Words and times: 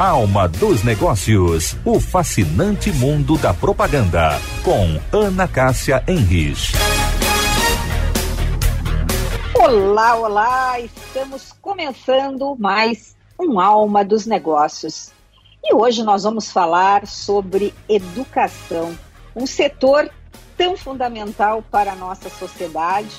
Alma 0.00 0.48
dos 0.48 0.82
Negócios, 0.82 1.76
o 1.84 2.00
fascinante 2.00 2.90
mundo 2.90 3.36
da 3.36 3.52
propaganda, 3.52 4.30
com 4.64 4.98
Ana 5.14 5.46
Cássia 5.46 6.02
Henrich. 6.08 6.72
Olá, 9.54 10.16
olá! 10.16 10.80
Estamos 10.80 11.52
começando 11.60 12.56
mais 12.58 13.14
um 13.38 13.60
Alma 13.60 14.02
dos 14.02 14.24
Negócios. 14.24 15.12
E 15.62 15.74
hoje 15.74 16.02
nós 16.02 16.22
vamos 16.22 16.50
falar 16.50 17.06
sobre 17.06 17.74
educação, 17.86 18.98
um 19.36 19.46
setor 19.46 20.10
tão 20.56 20.78
fundamental 20.78 21.62
para 21.70 21.92
a 21.92 21.96
nossa 21.96 22.30
sociedade 22.30 23.14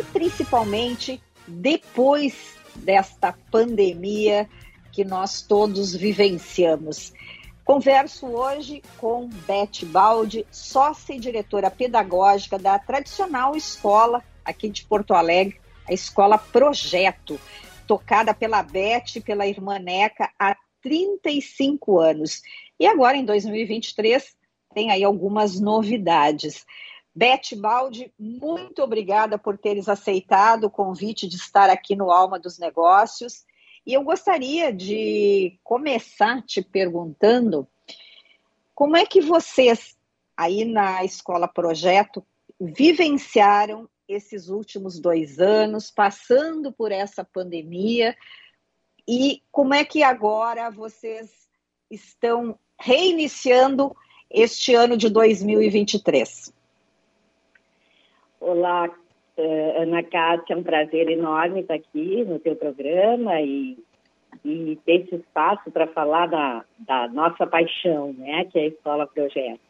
e 0.00 0.04
principalmente 0.04 1.22
depois 1.46 2.56
desta 2.74 3.34
pandemia 3.50 4.48
que 4.92 5.04
nós 5.04 5.42
todos 5.42 5.94
vivenciamos. 5.94 7.12
Converso 7.64 8.26
hoje 8.26 8.82
com 8.98 9.28
Beth 9.28 9.86
Baldi, 9.86 10.46
sócia 10.50 11.14
e 11.14 11.20
diretora 11.20 11.70
pedagógica 11.70 12.58
da 12.58 12.78
tradicional 12.78 13.56
escola 13.56 14.22
aqui 14.44 14.68
de 14.68 14.84
Porto 14.84 15.14
Alegre, 15.14 15.60
a 15.88 15.92
Escola 15.92 16.36
Projeto, 16.36 17.40
tocada 17.86 18.34
pela 18.34 18.62
Beth 18.62 19.16
e 19.16 19.20
pela 19.20 19.46
irmã 19.46 19.78
Neca 19.78 20.30
há 20.38 20.56
35 20.82 21.98
anos. 21.98 22.42
E 22.78 22.86
agora, 22.86 23.16
em 23.16 23.24
2023, 23.24 24.36
tem 24.74 24.90
aí 24.90 25.04
algumas 25.04 25.60
novidades. 25.60 26.66
Beth 27.14 27.56
Baldi, 27.56 28.12
muito 28.18 28.82
obrigada 28.82 29.38
por 29.38 29.58
teres 29.58 29.88
aceitado 29.88 30.64
o 30.64 30.70
convite 30.70 31.28
de 31.28 31.36
estar 31.36 31.70
aqui 31.70 31.94
no 31.94 32.10
Alma 32.10 32.38
dos 32.38 32.58
Negócios. 32.58 33.44
E 33.84 33.94
eu 33.94 34.04
gostaria 34.04 34.72
de 34.72 35.58
começar 35.64 36.42
te 36.42 36.62
perguntando 36.62 37.66
como 38.74 38.96
é 38.96 39.04
que 39.04 39.20
vocês, 39.20 39.98
aí 40.36 40.64
na 40.64 41.04
Escola 41.04 41.48
Projeto, 41.48 42.24
vivenciaram 42.60 43.88
esses 44.08 44.48
últimos 44.48 45.00
dois 45.00 45.38
anos, 45.38 45.90
passando 45.90 46.72
por 46.72 46.92
essa 46.92 47.24
pandemia, 47.24 48.16
e 49.06 49.42
como 49.50 49.74
é 49.74 49.84
que 49.84 50.02
agora 50.02 50.70
vocês 50.70 51.48
estão 51.90 52.58
reiniciando 52.78 53.94
este 54.30 54.74
ano 54.74 54.96
de 54.96 55.08
2023? 55.08 56.52
Olá, 58.40 58.88
Uh, 59.36 59.82
Ana 59.82 60.02
Cátia, 60.02 60.52
é 60.52 60.56
um 60.56 60.62
prazer 60.62 61.08
enorme 61.08 61.60
estar 61.60 61.74
aqui 61.74 62.22
no 62.24 62.38
teu 62.38 62.54
programa 62.54 63.40
e, 63.40 63.78
e 64.44 64.78
ter 64.84 65.04
esse 65.04 65.16
espaço 65.16 65.70
para 65.70 65.86
falar 65.86 66.26
da, 66.26 66.64
da, 66.80 67.08
nossa 67.08 67.46
paixão, 67.46 68.12
né, 68.12 68.44
que 68.44 68.58
é 68.58 68.62
a 68.62 68.66
Escola 68.66 69.06
Projeto. 69.06 69.60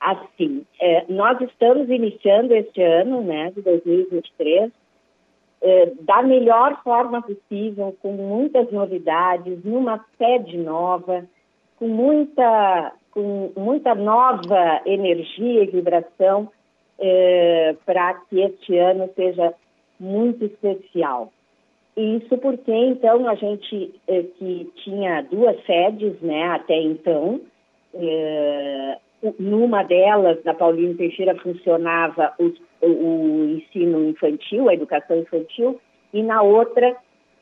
Assim, 0.00 0.64
é, 0.80 1.04
nós 1.10 1.38
estamos 1.42 1.90
iniciando 1.90 2.54
este 2.54 2.82
ano, 2.82 3.20
né, 3.20 3.50
de 3.50 3.60
2023, 3.60 4.72
é, 5.60 5.92
da 6.00 6.22
melhor 6.22 6.82
forma 6.82 7.20
possível, 7.20 7.94
com 8.00 8.12
muitas 8.12 8.70
novidades, 8.72 9.62
numa 9.62 10.04
sede 10.16 10.56
nova, 10.56 11.26
com 11.78 11.88
muita, 11.88 12.92
com 13.10 13.52
muita 13.56 13.94
nova 13.94 14.80
energia 14.86 15.64
e 15.64 15.66
vibração, 15.66 16.50
é, 16.98 17.76
para 17.84 18.14
que 18.14 18.40
este 18.40 18.76
ano 18.78 19.10
seja 19.14 19.54
muito 19.98 20.44
especial. 20.44 21.32
Isso 21.96 22.36
porque, 22.38 22.72
então, 22.72 23.26
a 23.28 23.34
gente 23.34 23.94
é, 24.06 24.22
que 24.22 24.70
tinha 24.84 25.22
duas 25.22 25.56
sedes, 25.64 26.20
né, 26.20 26.44
até 26.48 26.78
então, 26.78 27.40
é, 27.94 28.98
numa 29.38 29.82
delas, 29.82 30.42
na 30.44 30.52
Paulino 30.52 30.94
Teixeira, 30.94 31.34
funcionava 31.36 32.34
o, 32.38 32.52
o, 32.86 33.56
ensino 33.56 34.10
infantil, 34.10 34.68
a 34.68 34.74
educação 34.74 35.18
infantil, 35.18 35.80
e 36.12 36.22
na 36.22 36.42
outra, 36.42 36.96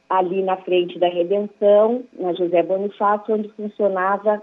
ali 0.09 0.43
na 0.43 0.57
frente 0.59 1.01
da 1.01 1.09
Redenção, 1.09 2.05
na 2.13 2.33
José 2.33 2.63
Bonifácio, 2.63 3.35
onde 3.35 3.49
funcionava 3.51 4.41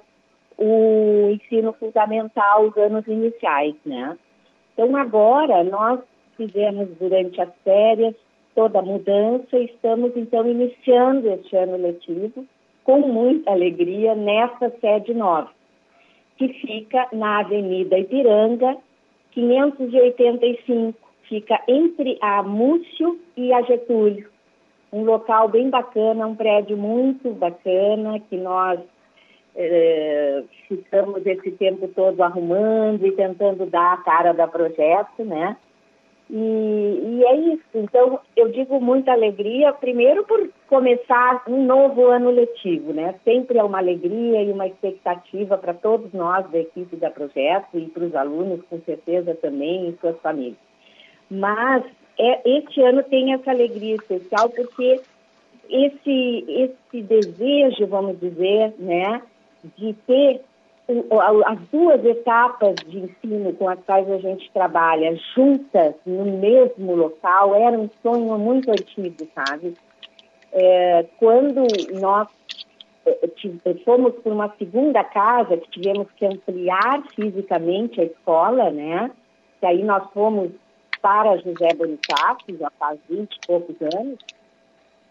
o 0.58 1.30
ensino 1.32 1.72
fundamental, 1.74 2.66
os 2.66 2.78
anos 2.78 3.08
iniciais, 3.08 3.76
né? 3.86 4.18
Então, 4.74 4.96
agora, 4.96 5.64
nós 5.64 6.00
fizemos 6.38 6.90
durante 7.00 7.40
as 7.42 7.50
férias 7.64 8.16
toda 8.56 8.80
a 8.80 8.82
mudança 8.82 9.58
e 9.58 9.66
estamos, 9.66 10.12
então, 10.16 10.48
iniciando 10.48 11.30
este 11.30 11.56
ano 11.56 11.78
letivo 11.78 12.46
com 12.84 13.00
muita 13.00 13.52
alegria 13.52 14.16
nessa 14.16 14.70
sede 14.82 15.14
nova, 15.14 15.50
que 16.38 16.48
fica 16.50 17.08
na 17.14 17.40
Avenida 17.40 17.98
Ipiranga, 17.98 18.78
585, 19.32 20.98
fica 21.30 21.62
entre 21.68 22.18
a 22.22 22.44
Múcio 22.44 23.20
e 23.38 23.54
a 23.54 23.62
Getúlio. 23.62 24.30
Um 24.92 25.04
local 25.04 25.48
bem 25.48 25.70
bacana, 25.70 26.28
um 26.28 26.36
prédio 26.36 26.76
muito 26.76 27.32
bacana 27.32 28.20
que 28.20 28.36
nós 28.36 28.80
é, 29.56 30.44
ficamos 30.68 31.26
esse 31.26 31.52
tempo 31.52 31.88
todo 31.90 32.22
arrumando 32.22 33.06
e 33.06 33.12
tentando 33.12 33.66
dar 33.66 33.94
a 33.94 33.98
cara 33.98 34.34
da 34.34 34.48
projeto, 34.48 35.24
né? 35.24 35.58
E, 36.30 36.38
e, 36.38 37.26
é 37.26 37.36
isso. 37.54 37.64
Então, 37.76 38.18
eu 38.38 38.48
digo 38.50 38.80
muita 38.80 39.12
alegria, 39.12 39.74
primeiro 39.74 40.24
por 40.24 40.50
começar 40.70 41.44
um 41.46 41.66
novo 41.66 42.08
ano 42.08 42.30
letivo, 42.30 42.94
né? 42.94 43.16
Sempre 43.26 43.58
é 43.58 43.64
uma 43.64 43.80
alegria 43.80 44.42
e 44.42 44.50
uma 44.50 44.66
expectativa 44.66 45.58
para 45.58 45.74
todos 45.74 46.14
nós 46.14 46.50
da 46.50 46.60
equipe 46.60 46.96
da 46.96 47.10
projeto 47.10 47.78
e 47.78 47.86
para 47.88 48.06
os 48.06 48.16
alunos, 48.16 48.62
com 48.70 48.80
certeza 48.82 49.36
também, 49.36 49.90
e 49.90 49.98
suas 50.00 50.18
famílias. 50.22 50.56
Mas 51.30 51.84
é, 52.18 52.58
este 52.58 52.82
ano 52.82 53.04
tem 53.04 53.34
essa 53.34 53.52
alegria 53.52 53.96
especial 53.96 54.50
porque 54.50 55.02
esse, 55.70 56.46
esse 56.48 57.02
desejo, 57.02 57.88
vamos 57.88 58.18
dizer, 58.22 58.74
né? 58.80 59.22
De 59.78 59.94
ter 60.08 60.42
as 61.44 61.60
duas 61.72 62.04
etapas 62.04 62.76
de 62.86 63.00
ensino 63.00 63.54
com 63.54 63.70
as 63.70 63.80
quais 63.86 64.10
a 64.12 64.18
gente 64.18 64.52
trabalha 64.52 65.16
juntas 65.34 65.96
no 66.06 66.26
mesmo 66.26 66.96
local 66.96 67.56
era 67.56 67.78
um 67.80 67.90
sonho 68.02 68.38
muito 68.38 68.70
antigo, 68.70 69.28
sabe? 69.34 69.74
É, 70.52 71.06
quando 71.18 71.66
nós 72.02 72.28
é, 73.06 73.74
fomos 73.86 74.14
para 74.16 74.34
uma 74.34 74.54
segunda 74.58 75.04
casa, 75.04 75.58
que 75.58 75.70
tivemos 75.72 76.08
que 76.18 76.26
ampliar 76.26 77.04
fisicamente 77.16 78.02
a 78.02 78.04
escola, 78.04 78.70
né? 78.70 79.12
Que 79.60 79.66
aí 79.68 79.84
nós 79.84 80.04
fomos 80.14 80.52
para 81.02 81.38
José 81.38 81.70
Bonifácio, 81.76 82.58
já 82.60 82.70
faz 82.78 83.00
20 83.10 83.34
e 83.34 83.48
poucos 83.48 83.76
anos, 83.96 84.20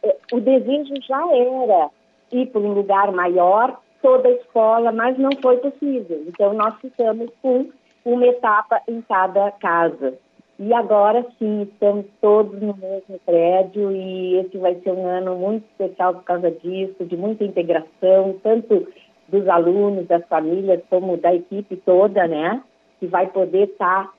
é, 0.02 0.16
o 0.32 0.40
desejo 0.40 0.94
já 1.02 1.20
era 1.34 1.90
ir 2.32 2.46
para 2.46 2.60
um 2.60 2.72
lugar 2.72 3.10
maior, 3.12 3.80
toda 4.02 4.28
a 4.28 4.32
escola, 4.32 4.92
mas 4.92 5.18
não 5.18 5.30
foi 5.42 5.58
possível. 5.58 6.24
Então, 6.26 6.54
nós 6.54 6.74
ficamos 6.80 7.30
com 7.42 7.66
uma 8.04 8.26
etapa 8.26 8.80
em 8.88 9.00
cada 9.02 9.50
casa. 9.52 10.18
E 10.58 10.74
agora 10.74 11.24
sim, 11.38 11.62
estamos 11.62 12.04
todos 12.20 12.60
no 12.60 12.76
mesmo 12.76 13.18
prédio 13.24 13.90
e 13.92 14.36
esse 14.36 14.58
vai 14.58 14.74
ser 14.80 14.92
um 14.92 15.06
ano 15.06 15.34
muito 15.34 15.64
especial 15.70 16.14
por 16.14 16.24
causa 16.24 16.50
disso, 16.50 17.02
de 17.06 17.16
muita 17.16 17.44
integração, 17.44 18.38
tanto 18.42 18.86
dos 19.28 19.48
alunos, 19.48 20.06
das 20.06 20.22
famílias, 20.26 20.82
como 20.90 21.16
da 21.16 21.34
equipe 21.34 21.76
toda, 21.76 22.26
né? 22.26 22.62
Que 22.98 23.06
vai 23.06 23.28
poder 23.28 23.68
estar 23.70 24.04
tá 24.04 24.12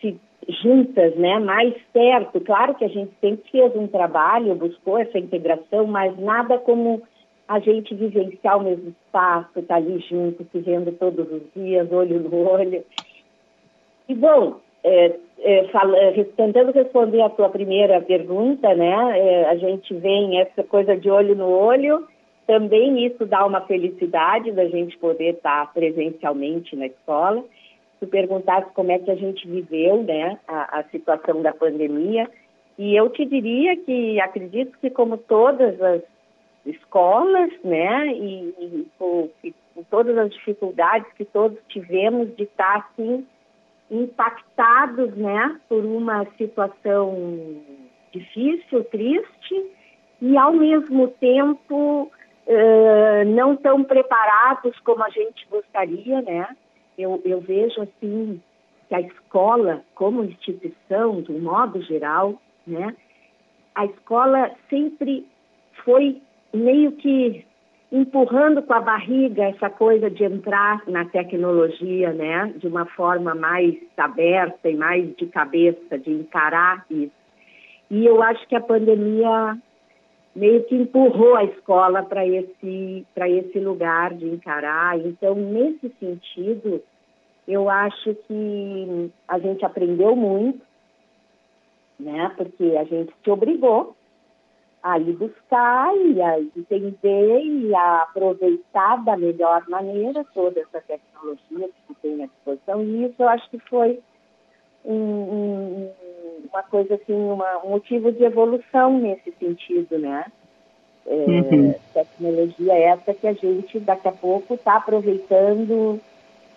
se, 0.00 0.16
juntas, 0.62 1.16
né? 1.16 1.40
Mais 1.40 1.74
perto. 1.92 2.40
Claro 2.42 2.76
que 2.76 2.84
a 2.84 2.88
gente 2.88 3.10
sempre 3.20 3.50
fez 3.50 3.74
um 3.74 3.88
trabalho, 3.88 4.54
buscou 4.54 4.98
essa 4.98 5.18
integração, 5.18 5.84
mas 5.84 6.16
nada 6.16 6.58
como 6.58 7.02
a 7.48 7.58
gente 7.60 7.94
vivenciar 7.94 8.58
o 8.58 8.64
mesmo 8.64 8.88
espaço, 8.88 9.58
estar 9.58 9.74
tá 9.74 9.76
ali 9.76 9.98
junto, 10.00 10.44
se 10.50 10.58
vendo 10.58 10.90
todos 10.92 11.30
os 11.30 11.42
dias, 11.54 11.90
olho 11.92 12.20
no 12.20 12.50
olho. 12.50 12.84
E, 14.08 14.14
bom, 14.14 14.60
é, 14.82 15.16
é, 15.38 15.64
fala, 15.68 15.96
tentando 16.36 16.72
responder 16.72 17.22
a 17.22 17.30
tua 17.30 17.48
primeira 17.48 18.00
pergunta, 18.00 18.74
né, 18.74 19.18
é, 19.18 19.44
a 19.46 19.56
gente 19.56 19.94
vem 19.94 20.40
essa 20.40 20.64
coisa 20.64 20.96
de 20.96 21.10
olho 21.10 21.34
no 21.36 21.48
olho, 21.48 22.06
também 22.46 23.04
isso 23.04 23.26
dá 23.26 23.44
uma 23.44 23.60
felicidade 23.62 24.52
da 24.52 24.66
gente 24.66 24.96
poder 24.98 25.34
estar 25.34 25.72
presencialmente 25.72 26.76
na 26.76 26.86
escola. 26.86 27.44
Tu 27.98 28.06
perguntasse 28.06 28.72
como 28.72 28.92
é 28.92 28.98
que 28.98 29.10
a 29.10 29.16
gente 29.16 29.48
viveu, 29.48 30.02
né, 30.02 30.38
a, 30.46 30.80
a 30.80 30.84
situação 30.84 31.42
da 31.42 31.52
pandemia, 31.52 32.28
e 32.78 32.94
eu 32.94 33.08
te 33.08 33.24
diria 33.24 33.76
que 33.76 34.20
acredito 34.20 34.78
que 34.78 34.90
como 34.90 35.16
todas 35.16 35.80
as 35.80 36.02
escolas, 36.66 37.50
né, 37.62 38.08
e, 38.08 38.54
e 38.58 38.86
com, 38.98 39.30
com, 39.74 39.82
todas 39.84 40.16
as 40.18 40.30
dificuldades 40.30 41.10
que 41.14 41.24
todos 41.24 41.58
tivemos 41.68 42.34
de 42.36 42.42
estar 42.42 42.76
assim 42.76 43.26
impactados, 43.90 45.14
né, 45.16 45.60
por 45.68 45.84
uma 45.84 46.26
situação 46.36 47.62
difícil, 48.12 48.84
triste, 48.84 49.70
e 50.20 50.36
ao 50.36 50.52
mesmo 50.52 51.08
tempo 51.08 52.10
uh, 52.46 53.24
não 53.26 53.54
estão 53.54 53.84
preparados 53.84 54.78
como 54.80 55.04
a 55.04 55.10
gente 55.10 55.46
gostaria, 55.50 56.22
né? 56.22 56.56
Eu, 56.96 57.20
eu 57.24 57.40
vejo 57.40 57.82
assim 57.82 58.40
que 58.88 58.94
a 58.94 59.00
escola, 59.00 59.82
como 59.94 60.24
instituição, 60.24 61.20
de 61.20 61.32
um 61.32 61.40
modo 61.40 61.82
geral, 61.82 62.40
né? 62.66 62.96
A 63.74 63.84
escola 63.84 64.52
sempre 64.70 65.26
foi 65.84 66.22
meio 66.52 66.92
que 66.92 67.44
empurrando 67.90 68.62
com 68.62 68.72
a 68.72 68.80
barriga 68.80 69.44
essa 69.44 69.70
coisa 69.70 70.10
de 70.10 70.24
entrar 70.24 70.82
na 70.88 71.04
tecnologia, 71.04 72.12
né, 72.12 72.52
de 72.56 72.66
uma 72.66 72.84
forma 72.84 73.34
mais 73.34 73.74
aberta 73.96 74.68
e 74.68 74.76
mais 74.76 75.14
de 75.16 75.26
cabeça, 75.26 75.98
de 75.98 76.10
encarar 76.10 76.84
isso. 76.90 77.12
E 77.90 78.04
eu 78.04 78.20
acho 78.22 78.46
que 78.48 78.56
a 78.56 78.60
pandemia 78.60 79.56
meio 80.34 80.64
que 80.64 80.74
empurrou 80.74 81.36
a 81.36 81.44
escola 81.44 82.02
para 82.02 82.26
esse 82.26 83.06
para 83.14 83.28
esse 83.28 83.58
lugar 83.58 84.12
de 84.12 84.26
encarar. 84.26 84.98
Então, 84.98 85.34
nesse 85.34 85.88
sentido, 86.00 86.82
eu 87.46 87.70
acho 87.70 88.14
que 88.26 89.10
a 89.28 89.38
gente 89.38 89.64
aprendeu 89.64 90.16
muito, 90.16 90.60
né, 91.98 92.32
porque 92.36 92.76
a 92.76 92.84
gente 92.84 93.14
se 93.24 93.30
obrigou 93.30 93.96
a 94.86 95.00
ir 95.00 95.14
buscar 95.14 95.96
e 95.96 96.22
a 96.22 96.38
entender 96.38 97.40
e 97.40 97.74
a 97.74 98.02
aproveitar 98.02 99.02
da 99.02 99.16
melhor 99.16 99.64
maneira 99.68 100.24
toda 100.32 100.60
essa 100.60 100.80
tecnologia 100.80 101.68
que 101.88 101.94
tem 102.00 102.22
à 102.22 102.26
disposição. 102.26 102.84
E 102.84 103.06
isso 103.06 103.16
eu 103.18 103.28
acho 103.28 103.50
que 103.50 103.58
foi 103.58 103.98
um, 104.84 104.94
um, 104.94 105.90
uma 106.52 106.62
coisa 106.62 106.94
assim, 106.94 107.14
uma, 107.14 107.64
um 107.64 107.70
motivo 107.70 108.12
de 108.12 108.22
evolução 108.22 108.96
nesse 108.96 109.32
sentido, 109.32 109.98
né? 109.98 110.26
É, 111.04 111.14
uhum. 111.14 111.74
Tecnologia 111.92 112.74
essa 112.74 113.12
que 113.12 113.26
a 113.26 113.32
gente 113.32 113.80
daqui 113.80 114.06
a 114.06 114.12
pouco 114.12 114.54
está 114.54 114.76
aproveitando 114.76 116.00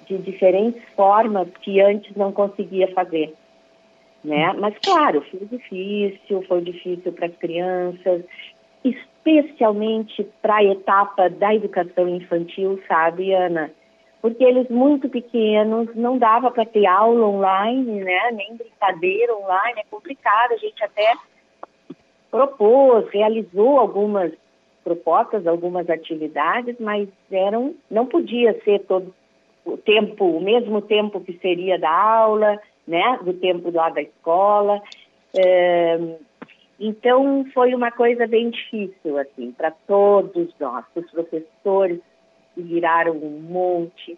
de 0.05 0.19
diferentes 0.19 0.83
formas 0.95 1.47
que 1.61 1.81
antes 1.81 2.15
não 2.15 2.31
conseguia 2.31 2.93
fazer 2.93 3.33
né? 4.23 4.53
Mas 4.53 4.75
claro, 4.83 5.23
foi 5.29 5.45
difícil, 5.45 6.43
foi 6.47 6.61
difícil 6.61 7.11
para 7.13 7.27
as 7.27 7.35
crianças, 7.37 8.23
especialmente 8.83 10.23
para 10.41 10.57
a 10.57 10.63
etapa 10.63 11.29
da 11.29 11.53
educação 11.53 12.07
infantil, 12.07 12.81
sabe, 12.87 13.33
Ana? 13.33 13.71
Porque 14.21 14.43
eles 14.43 14.67
muito 14.69 15.07
pequenos, 15.07 15.95
não 15.95 16.17
dava 16.17 16.51
para 16.51 16.65
ter 16.65 16.85
aula 16.85 17.25
online, 17.25 18.03
né? 18.03 18.31
Nem 18.31 18.55
brincadeira 18.55 19.33
online, 19.35 19.79
é 19.79 19.85
complicado. 19.89 20.51
A 20.51 20.57
gente 20.57 20.83
até 20.83 21.13
propôs, 22.29 23.09
realizou 23.11 23.79
algumas 23.79 24.33
propostas, 24.83 25.47
algumas 25.47 25.89
atividades, 25.89 26.75
mas 26.79 27.07
eram, 27.31 27.75
não 27.89 28.05
podia 28.05 28.59
ser 28.63 28.79
todo 28.79 29.13
o 29.65 29.77
tempo, 29.77 30.25
o 30.25 30.41
mesmo 30.41 30.81
tempo 30.81 31.21
que 31.21 31.37
seria 31.39 31.77
da 31.77 31.91
aula, 31.91 32.59
né, 32.89 33.19
do 33.21 33.33
tempo 33.33 33.69
lá 33.71 33.89
da 33.89 34.01
escola. 34.01 34.81
Então, 36.79 37.45
foi 37.53 37.75
uma 37.75 37.91
coisa 37.91 38.25
bem 38.25 38.49
difícil, 38.49 39.17
assim, 39.17 39.51
para 39.51 39.69
todos 39.85 40.49
nós. 40.59 40.83
Os 40.95 41.09
professores 41.11 41.99
viraram 42.57 43.15
um 43.15 43.39
monte, 43.41 44.17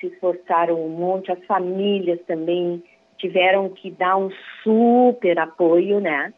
se 0.00 0.06
esforçaram 0.06 0.84
um 0.84 0.88
monte, 0.88 1.30
as 1.30 1.42
famílias 1.44 2.20
também 2.26 2.82
tiveram 3.16 3.68
que 3.68 3.90
dar 3.90 4.16
um 4.16 4.30
super 4.64 5.38
apoio, 5.38 6.00
né? 6.00 6.32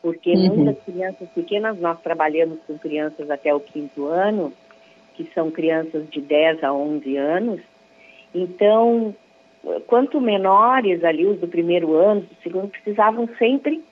Porque 0.00 0.32
uhum. 0.32 0.56
muitas 0.56 0.82
crianças 0.84 1.28
pequenas, 1.30 1.78
nós 1.78 2.00
trabalhamos 2.00 2.58
com 2.66 2.78
crianças 2.78 3.28
até 3.28 3.52
o 3.52 3.60
quinto 3.60 4.06
ano, 4.06 4.52
que 5.14 5.24
são 5.34 5.50
crianças 5.50 6.08
de 6.08 6.20
10 6.20 6.62
a 6.62 6.72
11 6.72 7.16
anos, 7.16 7.60
então 8.32 9.14
quanto 9.86 10.20
menores 10.20 11.02
ali, 11.04 11.26
os 11.26 11.38
do 11.38 11.48
primeiro 11.48 11.94
ano, 11.94 12.22
do 12.22 12.42
segundo, 12.42 12.68
precisavam 12.68 13.28
sempre 13.38 13.82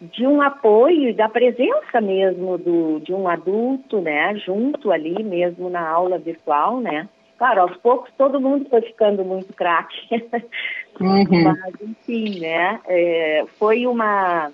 de 0.00 0.26
um 0.26 0.40
apoio 0.40 1.10
e 1.10 1.12
da 1.12 1.28
presença 1.28 2.00
mesmo 2.00 2.56
do, 2.56 3.00
de 3.00 3.12
um 3.12 3.28
adulto, 3.28 4.00
né, 4.00 4.34
junto 4.36 4.90
ali 4.90 5.22
mesmo 5.22 5.68
na 5.68 5.86
aula 5.86 6.18
virtual, 6.18 6.80
né. 6.80 7.08
Claro, 7.36 7.62
aos 7.62 7.76
poucos 7.78 8.10
todo 8.16 8.40
mundo 8.40 8.66
foi 8.68 8.82
ficando 8.82 9.24
muito 9.24 9.52
craque, 9.52 9.96
uhum. 11.00 11.44
mas 11.44 11.74
enfim, 11.82 12.40
né, 12.40 12.80
é, 12.86 13.44
foi 13.58 13.86
uma 13.86 14.50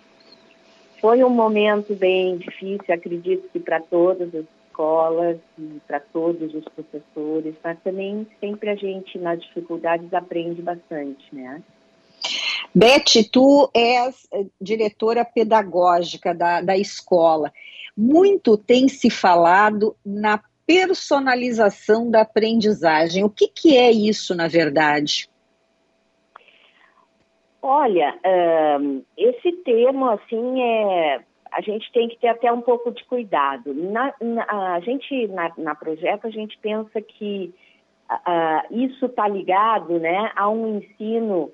foi 1.00 1.22
um 1.22 1.30
momento 1.30 1.94
bem 1.94 2.36
difícil, 2.38 2.92
acredito 2.92 3.48
que 3.52 3.60
para 3.60 3.80
todas 3.80 4.34
as 4.34 4.44
escolas 4.76 5.38
e 5.58 5.80
para 5.86 6.00
todos 6.00 6.54
os 6.54 6.64
professores, 6.66 7.54
mas 7.64 7.78
também 7.82 8.26
sempre 8.38 8.68
a 8.68 8.74
gente 8.74 9.18
nas 9.18 9.40
dificuldades 9.40 10.12
aprende 10.12 10.60
bastante, 10.60 11.34
né? 11.34 11.62
Beth, 12.74 13.30
tu 13.32 13.70
és 13.74 14.28
eh, 14.32 14.46
diretora 14.60 15.24
pedagógica 15.24 16.34
da, 16.34 16.60
da 16.60 16.76
escola. 16.76 17.50
Muito 17.96 18.58
tem 18.58 18.86
se 18.86 19.08
falado 19.08 19.96
na 20.04 20.42
personalização 20.66 22.10
da 22.10 22.20
aprendizagem. 22.22 23.24
O 23.24 23.30
que, 23.30 23.48
que 23.48 23.78
é 23.78 23.90
isso, 23.90 24.34
na 24.34 24.46
verdade? 24.46 25.28
Olha, 27.62 28.14
esse 29.16 29.52
termo, 29.64 30.06
assim, 30.10 30.62
é 30.62 31.20
a 31.52 31.60
gente 31.60 31.90
tem 31.92 32.08
que 32.08 32.18
ter 32.18 32.28
até 32.28 32.52
um 32.52 32.60
pouco 32.60 32.90
de 32.90 33.04
cuidado. 33.04 33.72
Na, 33.74 34.12
na, 34.20 34.74
a 34.74 34.80
gente, 34.80 35.28
na, 35.28 35.52
na 35.56 35.74
projeto, 35.74 36.26
a 36.26 36.30
gente 36.30 36.58
pensa 36.58 37.00
que 37.00 37.52
uh, 38.10 38.74
isso 38.74 39.06
está 39.06 39.28
ligado 39.28 39.98
né, 39.98 40.30
a 40.34 40.48
um 40.48 40.78
ensino 40.78 41.50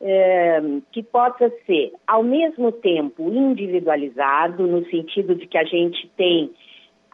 uh, 0.00 0.82
que 0.92 1.02
possa 1.02 1.50
ser, 1.66 1.92
ao 2.06 2.22
mesmo 2.22 2.72
tempo, 2.72 3.30
individualizado, 3.30 4.66
no 4.66 4.84
sentido 4.86 5.34
de 5.34 5.46
que 5.46 5.58
a 5.58 5.64
gente 5.64 6.10
tem 6.16 6.50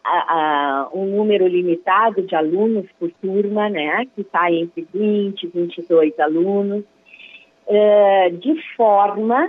uh, 0.07 0.99
um 0.99 1.17
número 1.17 1.47
limitado 1.47 2.23
de 2.23 2.35
alunos 2.35 2.87
por 2.99 3.11
turma, 3.21 3.69
né, 3.69 4.07
que 4.15 4.23
está 4.23 4.51
entre 4.51 4.87
20 4.93 5.43
e 5.43 5.47
22 5.49 6.19
alunos, 6.19 6.85
eh, 7.73 8.31
de 8.31 8.61
forma 8.75 9.49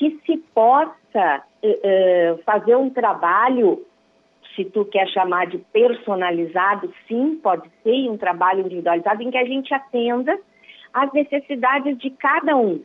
que 0.00 0.18
se 0.24 0.38
possa 0.54 1.44
uh, 1.62 2.42
fazer 2.42 2.74
um 2.74 2.88
trabalho, 2.88 3.84
se 4.56 4.64
tu 4.64 4.86
quer 4.86 5.06
chamar 5.08 5.46
de 5.46 5.58
personalizado, 5.58 6.90
sim, 7.06 7.38
pode 7.42 7.68
ser 7.82 8.08
um 8.08 8.16
trabalho 8.16 8.60
individualizado 8.60 9.22
em 9.22 9.30
que 9.30 9.36
a 9.36 9.44
gente 9.44 9.74
atenda 9.74 10.38
às 10.94 11.12
necessidades 11.12 11.98
de 11.98 12.08
cada 12.08 12.56
um. 12.56 12.80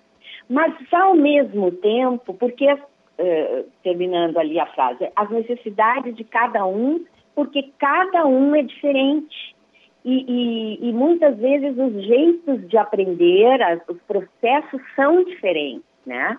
Mas 0.50 0.74
ao 0.92 1.16
mesmo 1.16 1.72
tempo, 1.72 2.34
porque, 2.34 2.70
uh, 2.74 3.66
terminando 3.82 4.38
ali 4.38 4.60
a 4.60 4.66
frase, 4.66 5.10
as 5.16 5.30
necessidades 5.30 6.18
de 6.18 6.26
cada 6.26 6.66
um, 6.66 7.06
porque 7.34 7.72
cada 7.80 8.26
um 8.26 8.54
é 8.54 8.62
diferente. 8.62 9.56
E, 10.04 10.26
e, 10.28 10.90
e 10.90 10.92
muitas 10.92 11.38
vezes 11.38 11.78
os 11.78 11.94
jeitos 12.06 12.68
de 12.68 12.78
aprender, 12.78 13.62
as, 13.62 13.80
os 13.88 14.02
processos 14.02 14.82
são 14.98 15.24
diferentes, 15.24 15.86
né? 16.06 16.38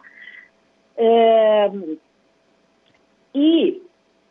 É, 0.97 1.71
e, 3.35 3.83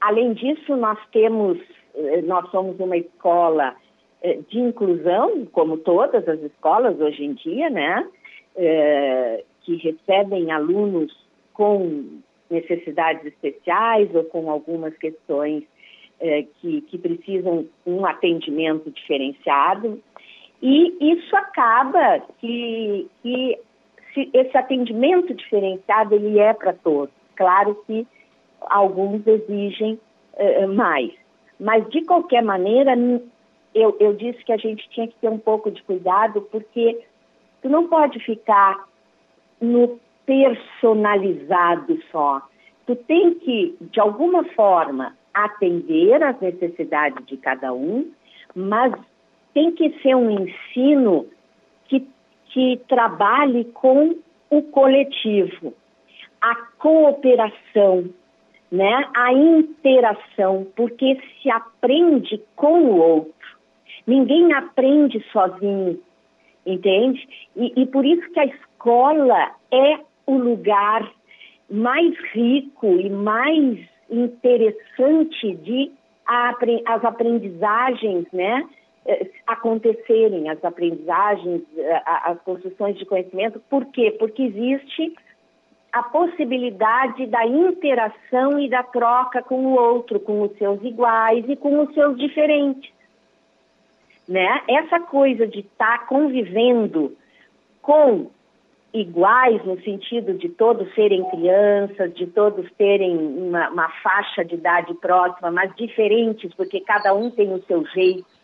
além 0.02 0.34
disso, 0.34 0.76
nós 0.76 0.98
temos, 1.12 1.60
eh, 1.94 2.24
nós 2.24 2.50
somos 2.50 2.80
uma 2.80 2.98
escola 2.98 3.76
eh, 4.24 4.40
de 4.50 4.60
inclusão, 4.60 5.46
como 5.52 5.78
todas 5.78 6.28
as 6.28 6.42
escolas 6.42 7.00
hoje 7.00 7.24
em 7.24 7.34
dia, 7.34 7.70
né? 7.70 8.10
É, 8.56 9.44
que 9.62 9.76
recebem 9.76 10.52
alunos 10.52 11.16
com 11.54 12.22
necessidades 12.50 13.26
especiais 13.26 14.10
ou 14.16 14.24
com 14.24 14.50
algumas 14.50 14.96
questões 14.98 15.64
é, 16.20 16.44
que, 16.62 16.82
que 16.82 16.98
precisam 16.98 17.68
um 17.86 18.06
atendimento 18.06 18.90
diferenciado. 18.90 20.02
E 20.62 20.96
isso 21.14 21.36
acaba 21.36 22.22
que, 22.40 23.08
que 23.22 23.60
esse 24.34 24.58
atendimento 24.58 25.34
diferenciado 25.34 26.16
ele 26.16 26.40
é 26.40 26.54
para 26.54 26.74
todos. 26.74 27.14
Claro 27.36 27.76
que 27.86 28.08
alguns 28.62 29.26
exigem 29.28 30.00
uh, 30.34 30.68
mais, 30.74 31.12
mas 31.60 31.88
de 31.90 32.04
qualquer 32.04 32.44
maneira 32.44 32.96
eu, 33.74 33.96
eu 34.00 34.14
disse 34.14 34.44
que 34.44 34.54
a 34.54 34.58
gente 34.58 34.88
tinha 34.90 35.08
que 35.08 35.16
ter 35.16 35.30
um 35.30 35.38
pouco 35.38 35.70
de 35.70 35.84
cuidado 35.84 36.42
porque 36.44 37.04
tu 37.62 37.70
não 37.70 37.88
pode 37.88 38.20
ficar 38.20 38.88
no 39.60 40.00
personalizado 40.26 42.00
só. 42.12 42.42
Tu 42.88 42.96
tem 42.96 43.34
que, 43.36 43.76
de 43.82 44.00
alguma 44.00 44.44
forma, 44.54 45.16
atender 45.34 46.24
às 46.24 46.40
necessidades 46.40 47.26
de 47.26 47.36
cada 47.38 47.74
um, 47.74 48.12
mas 48.56 48.94
tem 49.54 49.72
que 49.72 49.90
ser 50.02 50.16
um 50.16 50.30
ensino 50.30 51.26
que 52.56 52.80
trabalhe 52.88 53.66
com 53.66 54.16
o 54.50 54.62
coletivo, 54.62 55.74
a 56.40 56.56
cooperação, 56.78 58.10
né, 58.72 59.10
a 59.14 59.34
interação, 59.34 60.66
porque 60.74 61.22
se 61.42 61.52
aprende 61.52 62.42
com 62.56 62.84
o 62.84 62.98
outro. 62.98 63.58
Ninguém 64.08 64.54
aprende 64.54 65.22
sozinho, 65.34 66.00
entende? 66.66 67.28
E, 67.58 67.74
e 67.76 67.86
por 67.88 68.06
isso 68.06 68.32
que 68.32 68.40
a 68.40 68.46
escola 68.46 69.52
é 69.70 70.00
o 70.26 70.38
lugar 70.38 71.12
mais 71.70 72.18
rico 72.32 72.88
e 72.88 73.10
mais 73.10 73.80
interessante 74.10 75.56
de 75.56 75.92
as 76.86 77.04
aprendizagens, 77.04 78.26
né? 78.32 78.66
Eh, 79.08 79.30
acontecerem 79.46 80.50
as 80.50 80.64
aprendizagens, 80.66 81.62
eh, 81.78 82.02
as 82.06 82.42
construções 82.42 82.98
de 82.98 83.06
conhecimento. 83.06 83.60
Por 83.70 83.86
quê? 83.86 84.16
Porque 84.18 84.42
existe 84.42 85.14
a 85.94 86.02
possibilidade 86.02 87.28
da 87.28 87.46
interação 87.46 88.60
e 88.60 88.68
da 88.68 88.82
troca 88.82 89.44
com 89.44 89.64
o 89.64 89.76
outro, 89.76 90.20
com 90.20 90.42
os 90.42 90.58
seus 90.58 90.84
iguais 90.84 91.46
e 91.48 91.56
com 91.56 91.84
os 91.84 91.94
seus 91.94 92.18
diferentes. 92.18 92.92
Né? 94.28 94.62
Essa 94.68 95.00
coisa 95.00 95.46
de 95.46 95.60
estar 95.60 96.00
tá 96.00 96.06
convivendo 96.06 97.16
com 97.84 98.32
iguais 98.92 99.64
no 99.64 99.80
sentido 99.82 100.34
de 100.34 100.50
todos 100.50 100.92
serem 100.96 101.24
crianças, 101.30 102.12
de 102.16 102.26
todos 102.26 102.70
terem 102.72 103.16
uma, 103.16 103.70
uma, 103.70 103.90
faixa 104.02 104.44
de 104.44 104.56
idade 104.56 104.94
próxima, 104.96 105.52
mas 105.52 105.76
diferentes, 105.76 106.54
porque 106.56 106.80
cada 106.82 107.14
um 107.14 107.30
tem 107.30 107.54
o 107.54 107.62
seu 107.66 107.86
jeito, 107.86 108.35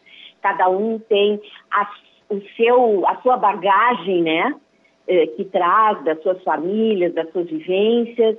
cada 0.41 0.69
um 0.69 0.99
tem 0.99 1.39
a, 1.71 1.89
o 2.29 2.41
seu, 2.55 3.07
a 3.07 3.15
sua 3.21 3.37
bagagem, 3.37 4.21
né? 4.23 4.55
Eh, 5.07 5.27
que 5.27 5.45
traz 5.45 6.03
das 6.03 6.21
suas 6.21 6.41
famílias, 6.43 7.13
das 7.13 7.29
suas 7.31 7.49
vivências. 7.49 8.37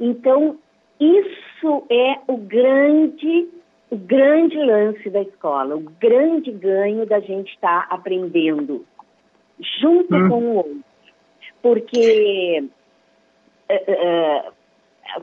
Então, 0.00 0.56
isso 1.00 1.84
é 1.90 2.18
o 2.26 2.36
grande, 2.36 3.48
o 3.90 3.96
grande 3.96 4.56
lance 4.56 5.10
da 5.10 5.22
escola, 5.22 5.76
o 5.76 5.80
grande 6.00 6.50
ganho 6.52 7.04
da 7.04 7.20
gente 7.20 7.52
estar 7.52 7.88
tá 7.88 7.94
aprendendo 7.94 8.84
junto 9.80 10.14
hum. 10.14 10.28
com 10.28 10.38
o 10.40 10.56
outro. 10.56 10.80
Porque 11.60 12.64
uh, 13.70 14.48
uh, 14.48 14.52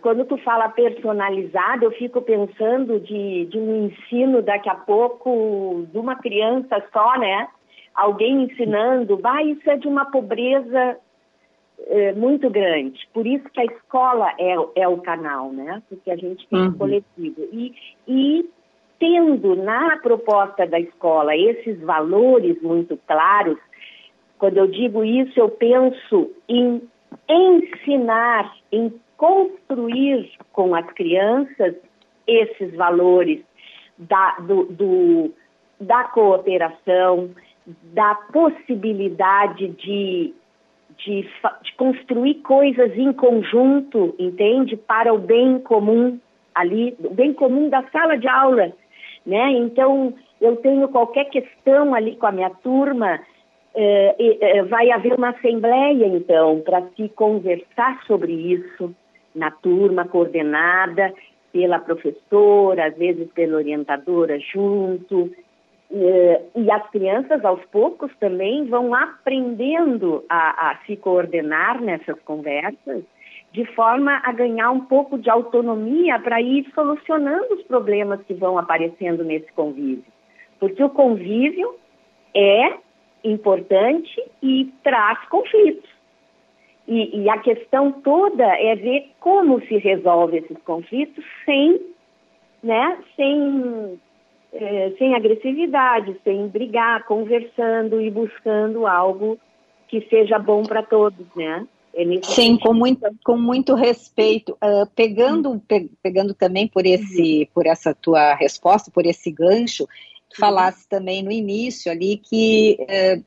quando 0.02 0.26
tu 0.26 0.38
fala 0.38 0.70
personalizado, 0.70 1.86
eu 1.86 1.92
fico 1.92 2.22
pensando 2.22 3.00
de, 3.00 3.46
de 3.46 3.58
um 3.58 3.86
ensino 3.88 4.42
daqui 4.42 4.70
a 4.70 4.76
pouco 4.76 5.86
de 5.92 5.98
uma 5.98 6.16
criança 6.16 6.84
só, 6.92 7.18
né? 7.18 7.48
alguém 7.94 8.44
ensinando, 8.44 9.18
bah, 9.18 9.44
isso 9.44 9.70
é 9.70 9.78
de 9.78 9.88
uma 9.88 10.06
pobreza 10.06 10.98
é, 11.88 12.14
muito 12.14 12.50
grande. 12.50 13.08
Por 13.14 13.26
isso 13.26 13.50
que 13.50 13.60
a 13.60 13.66
escola 13.66 14.32
é, 14.40 14.56
é 14.76 14.88
o 14.88 14.98
canal, 14.98 15.52
né? 15.52 15.82
Porque 15.90 16.10
a 16.12 16.16
gente 16.16 16.48
tem 16.48 16.60
uhum. 16.60 16.68
um 16.68 16.78
coletivo. 16.78 17.48
E, 17.52 17.74
e 18.08 18.50
tendo 19.00 19.56
na 19.56 19.98
proposta 19.98 20.66
da 20.66 20.80
escola 20.80 21.36
esses 21.36 21.80
valores 21.82 22.62
muito 22.62 22.98
claros, 23.08 23.58
quando 24.38 24.58
eu 24.58 24.68
digo 24.68 25.04
isso, 25.04 25.40
eu 25.40 25.50
penso 25.50 26.32
em 26.48 26.82
ensinar, 27.30 28.56
em 28.72 28.92
construir 29.22 30.32
com 30.52 30.74
as 30.74 30.88
crianças 30.94 31.76
esses 32.26 32.74
valores 32.74 33.40
da, 33.96 34.38
do, 34.40 34.66
do 34.66 35.32
da 35.80 36.06
cooperação, 36.06 37.30
da 37.94 38.16
possibilidade 38.34 39.68
de, 39.68 40.34
de, 40.98 41.22
de, 41.22 41.74
construir 41.78 42.36
coisas 42.36 42.98
em 42.98 43.14
conjunto, 43.14 44.16
entende? 44.18 44.76
Para 44.76 45.14
o 45.14 45.20
bem 45.20 45.60
comum 45.60 46.20
ali, 46.56 46.98
o 47.04 47.14
bem 47.14 47.32
comum 47.32 47.70
da 47.70 47.84
sala 47.92 48.18
de 48.18 48.28
aula, 48.28 48.74
né? 49.24 49.52
Então, 49.52 50.16
eu 50.40 50.56
tenho 50.56 50.88
qualquer 50.90 51.26
questão 51.26 51.94
ali 51.94 52.16
com 52.16 52.26
a 52.26 52.32
minha 52.32 52.50
turma, 52.50 53.20
eh, 53.76 54.16
eh, 54.20 54.64
vai 54.64 54.90
haver 54.90 55.14
uma 55.14 55.30
assembleia, 55.30 56.08
então, 56.08 56.60
para 56.62 56.82
se 56.96 57.08
conversar 57.10 58.02
sobre 58.08 58.34
isso 58.34 58.96
na 59.36 59.52
turma 59.52 60.08
coordenada 60.08 61.14
pela 61.52 61.80
professora, 61.80 62.88
às 62.88 62.98
vezes 62.98 63.30
pela 63.34 63.58
orientadora 63.58 64.40
junto, 64.40 65.32
eh, 65.94 66.42
e 66.56 66.72
as 66.72 66.90
crianças, 66.90 67.44
aos 67.44 67.64
poucos, 67.66 68.12
também 68.18 68.66
vão 68.66 68.96
aprendendo 68.96 70.24
a, 70.30 70.72
a, 70.72 70.78
se 70.86 70.96
coordenar 70.96 71.82
nessas 71.82 72.20
conversas, 72.22 73.04
de 73.52 73.66
forma 73.76 74.22
a 74.24 74.32
ganhar 74.32 74.72
um 74.72 74.86
pouco 74.86 75.20
de 75.20 75.30
autonomia 75.30 76.18
para 76.20 76.42
ir 76.42 76.66
solucionando 76.74 77.56
os 77.56 77.64
problemas 77.64 78.22
que 78.22 78.34
vão 78.34 78.58
aparecendo 78.58 79.26
nesse 79.26 79.52
convívio. 79.52 80.06
Porque 80.58 80.82
o 80.82 80.90
convívio 80.90 81.76
é 82.34 82.78
importante 83.26 84.24
e 84.42 84.72
traz 84.84 85.20
conflitos. 85.28 85.90
E, 86.92 87.22
e 87.22 87.30
a 87.30 87.38
questão 87.38 87.90
toda 87.90 88.44
é 88.44 88.76
ver 88.76 89.12
como 89.22 89.62
se 89.62 89.78
resolve 89.78 90.40
esses 90.40 90.58
conflitos 90.66 91.24
sem, 91.46 91.80
né, 92.62 92.98
sem 93.16 93.98
é, 94.52 94.92
sem 94.98 95.16
agressividade, 95.16 96.20
sem 96.26 96.50
brigar, 96.50 97.06
conversando 97.06 98.02
e 98.02 98.12
buscando 98.12 98.86
algo 98.86 99.40
que 99.88 100.06
seja 100.10 100.38
bom 100.38 100.64
para 100.64 100.84
todos, 100.84 101.26
né? 101.34 101.66
É 101.94 102.04
Sim, 102.24 102.58
com 102.58 102.74
muito, 102.74 103.02
com 103.24 103.38
muito 103.38 103.74
respeito. 103.74 104.52
Uh, 104.62 104.86
pegando, 104.94 105.62
pe, 105.66 105.90
pegando 106.04 106.34
também 106.34 106.68
por 106.68 106.86
esse, 106.86 107.40
uhum. 107.40 107.48
por 107.54 107.66
essa 107.68 107.94
tua 107.94 108.36
resposta, 108.36 108.92
por 108.92 109.06
esse 109.06 109.32
gancho, 109.32 109.88
tu 110.30 110.38
falasse 110.38 110.88
também 110.90 111.24
no 111.24 111.32
início 111.32 111.90
ali 111.90 112.18
que 112.18 112.78
uh, 112.82 113.24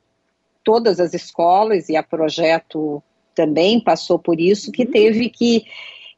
todas 0.63 1.01
as 1.01 1.15
escolas 1.15 1.89
e 1.89 1.97
a 1.97 2.03
projeto 2.03 3.03
também 3.35 3.81
passou 3.81 4.19
por 4.19 4.41
isso, 4.41 4.73
que 4.73 4.85
uhum. 4.85 4.91
teve 4.91 5.29
que 5.31 5.65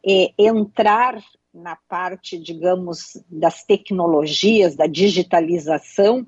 eh, 0.06 0.32
entrar 0.38 1.22
na 1.52 1.76
parte, 1.88 2.38
digamos, 2.38 3.18
das 3.30 3.64
tecnologias, 3.64 4.76
da 4.76 4.86
digitalização, 4.86 6.26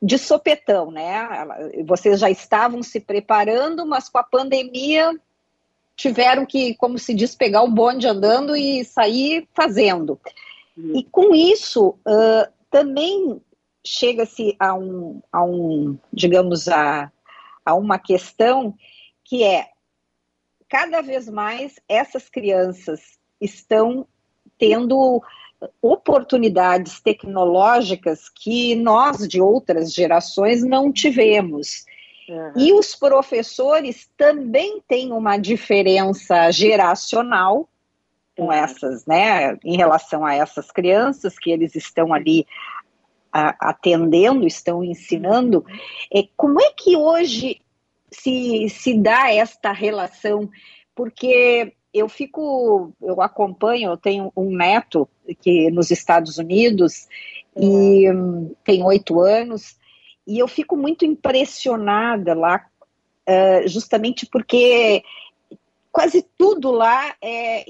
de 0.00 0.16
sopetão, 0.16 0.90
né? 0.90 1.28
Vocês 1.84 2.20
já 2.20 2.30
estavam 2.30 2.82
se 2.82 3.00
preparando, 3.00 3.84
mas 3.84 4.08
com 4.08 4.18
a 4.18 4.22
pandemia 4.22 5.12
tiveram 5.96 6.46
que, 6.46 6.74
como 6.76 6.96
se 6.96 7.12
diz, 7.12 7.34
pegar 7.34 7.62
o 7.62 7.70
bonde 7.70 8.06
andando 8.06 8.56
e 8.56 8.84
sair 8.84 9.48
fazendo. 9.52 10.18
Uhum. 10.76 10.96
E 10.96 11.02
com 11.02 11.34
isso, 11.34 11.88
uh, 11.88 12.52
também 12.70 13.40
chega-se 13.84 14.54
a 14.60 14.74
um, 14.74 15.20
a 15.32 15.42
um, 15.42 15.98
digamos, 16.12 16.68
a, 16.68 17.10
a 17.64 17.74
uma 17.74 17.98
questão 17.98 18.74
que 19.28 19.44
é 19.44 19.66
cada 20.68 21.02
vez 21.02 21.28
mais 21.28 21.78
essas 21.88 22.28
crianças 22.28 23.18
estão 23.40 24.06
tendo 24.58 25.22
oportunidades 25.82 27.00
tecnológicas 27.00 28.28
que 28.28 28.74
nós 28.74 29.28
de 29.28 29.40
outras 29.40 29.92
gerações 29.92 30.62
não 30.62 30.92
tivemos. 30.92 31.84
Uhum. 32.28 32.52
E 32.56 32.72
os 32.72 32.94
professores 32.94 34.08
também 34.16 34.80
têm 34.86 35.12
uma 35.12 35.36
diferença 35.36 36.50
geracional 36.50 37.68
com 38.36 38.46
uhum. 38.46 38.52
essas, 38.52 39.04
né, 39.04 39.58
em 39.64 39.76
relação 39.76 40.24
a 40.24 40.34
essas 40.34 40.70
crianças 40.70 41.38
que 41.38 41.50
eles 41.50 41.74
estão 41.74 42.14
ali 42.14 42.46
a, 43.32 43.70
atendendo, 43.70 44.46
estão 44.46 44.84
ensinando. 44.84 45.64
É, 46.14 46.28
como 46.36 46.60
é 46.60 46.70
que 46.72 46.96
hoje 46.96 47.60
se, 48.10 48.68
se 48.68 48.98
dá 48.98 49.32
esta 49.32 49.72
relação? 49.72 50.48
Porque 50.94 51.74
eu 51.92 52.08
fico, 52.08 52.92
eu 53.00 53.20
acompanho, 53.20 53.90
eu 53.90 53.96
tenho 53.96 54.32
um 54.36 54.50
neto 54.56 55.08
que 55.40 55.70
nos 55.70 55.90
Estados 55.90 56.38
Unidos 56.38 57.08
e 57.56 58.10
um, 58.10 58.54
tem 58.64 58.82
oito 58.84 59.20
anos 59.20 59.76
e 60.26 60.38
eu 60.38 60.46
fico 60.46 60.76
muito 60.76 61.06
impressionada 61.06 62.34
lá, 62.34 62.66
uh, 63.26 63.66
justamente 63.66 64.26
porque 64.26 65.02
quase 65.90 66.22
tudo 66.36 66.70
lá 66.70 67.14
é, 67.20 67.62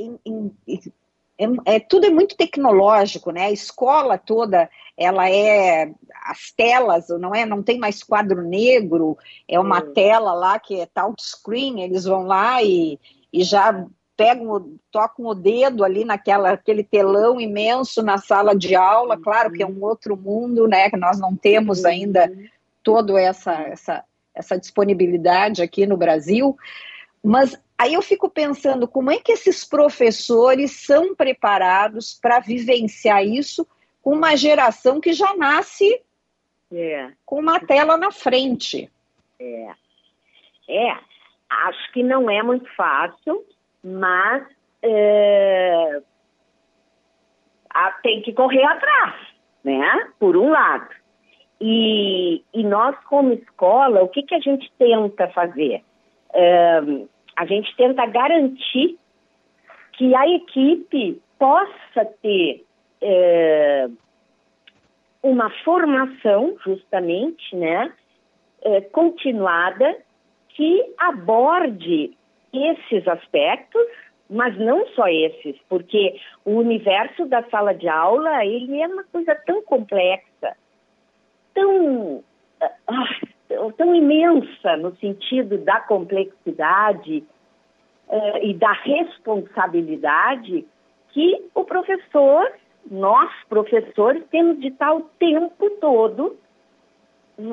é, 1.38 1.46
é, 1.64 1.80
tudo 1.80 2.06
é 2.06 2.10
muito 2.10 2.36
tecnológico, 2.36 3.30
né? 3.30 3.44
A 3.44 3.52
escola 3.52 4.18
toda, 4.18 4.68
ela 4.96 5.30
é 5.30 5.92
as 6.28 6.52
telas, 6.52 7.08
não 7.08 7.34
é? 7.34 7.46
Não 7.46 7.62
tem 7.62 7.78
mais 7.78 8.02
quadro 8.02 8.42
negro, 8.42 9.16
é 9.48 9.58
uma 9.58 9.78
hum. 9.78 9.92
tela 9.94 10.34
lá 10.34 10.58
que 10.58 10.80
é 10.80 10.86
touchscreen, 10.86 11.80
eles 11.80 12.04
vão 12.04 12.24
lá 12.24 12.62
e, 12.62 12.98
e 13.32 13.42
já 13.42 13.86
pegam, 14.14 14.74
tocam 14.90 15.26
o 15.26 15.34
dedo 15.34 15.82
ali 15.82 16.04
naquela 16.04 16.50
aquele 16.50 16.84
telão 16.84 17.40
imenso 17.40 18.02
na 18.02 18.18
sala 18.18 18.54
de 18.54 18.74
aula, 18.74 19.16
claro 19.16 19.52
que 19.52 19.62
é 19.62 19.66
um 19.66 19.82
outro 19.82 20.16
mundo, 20.16 20.66
né, 20.66 20.90
que 20.90 20.96
nós 20.96 21.18
não 21.18 21.34
temos 21.34 21.84
ainda 21.84 22.30
toda 22.82 23.18
essa, 23.20 23.54
essa, 23.62 24.04
essa 24.34 24.58
disponibilidade 24.58 25.62
aqui 25.62 25.86
no 25.86 25.96
Brasil, 25.96 26.56
mas 27.22 27.58
Aí 27.80 27.94
eu 27.94 28.02
fico 28.02 28.28
pensando 28.28 28.88
como 28.88 29.08
é 29.08 29.20
que 29.20 29.30
esses 29.30 29.64
professores 29.64 30.84
são 30.84 31.14
preparados 31.14 32.18
para 32.20 32.40
vivenciar 32.40 33.24
isso 33.24 33.64
com 34.02 34.14
uma 34.14 34.34
geração 34.34 35.00
que 35.00 35.12
já 35.12 35.36
nasce 35.36 36.02
é. 36.72 37.10
com 37.24 37.40
uma 37.40 37.60
tela 37.60 37.96
na 37.96 38.10
frente. 38.10 38.90
É. 39.40 39.70
É, 40.68 40.96
acho 41.48 41.92
que 41.92 42.02
não 42.02 42.28
é 42.28 42.42
muito 42.42 42.68
fácil, 42.74 43.44
mas 43.82 44.46
é, 44.82 46.02
tem 48.02 48.22
que 48.22 48.32
correr 48.32 48.64
atrás, 48.64 49.14
né? 49.64 50.10
Por 50.18 50.36
um 50.36 50.50
lado. 50.50 50.88
E, 51.60 52.42
e 52.54 52.62
nós, 52.62 52.96
como 53.04 53.32
escola, 53.32 54.02
o 54.02 54.08
que, 54.08 54.22
que 54.22 54.34
a 54.34 54.40
gente 54.40 54.70
tenta 54.78 55.28
fazer? 55.28 55.82
É, 56.32 56.80
a 57.36 57.46
gente 57.46 57.74
tenta 57.76 58.06
garantir 58.06 58.98
que 59.92 60.14
a 60.14 60.28
equipe 60.28 61.20
possa 61.38 62.04
ter 62.22 62.64
é, 63.00 63.88
uma 65.22 65.50
formação, 65.64 66.56
justamente, 66.64 67.54
né, 67.56 67.92
é, 68.62 68.80
continuada, 68.80 69.96
que 70.48 70.94
aborde 70.98 72.16
esses 72.52 73.06
aspectos, 73.06 73.82
mas 74.28 74.56
não 74.58 74.86
só 74.88 75.06
esses, 75.08 75.56
porque 75.68 76.20
o 76.44 76.52
universo 76.52 77.26
da 77.26 77.42
sala 77.44 77.72
de 77.74 77.88
aula 77.88 78.44
ele 78.44 78.80
é 78.80 78.86
uma 78.86 79.04
coisa 79.04 79.34
tão 79.46 79.62
complexa, 79.62 80.56
tão 81.54 82.22
ah, 82.60 83.08
tão 83.76 83.94
imensa 83.94 84.76
no 84.76 84.94
sentido 84.96 85.58
da 85.58 85.80
complexidade 85.80 87.24
uh, 88.08 88.38
e 88.42 88.54
da 88.54 88.72
responsabilidade 88.72 90.66
que 91.10 91.48
o 91.54 91.64
professor, 91.64 92.52
nós 92.90 93.30
professores, 93.48 94.22
temos 94.30 94.60
de 94.60 94.68
estar 94.68 94.94
o 94.94 95.02
tempo 95.18 95.70
todo, 95.80 96.36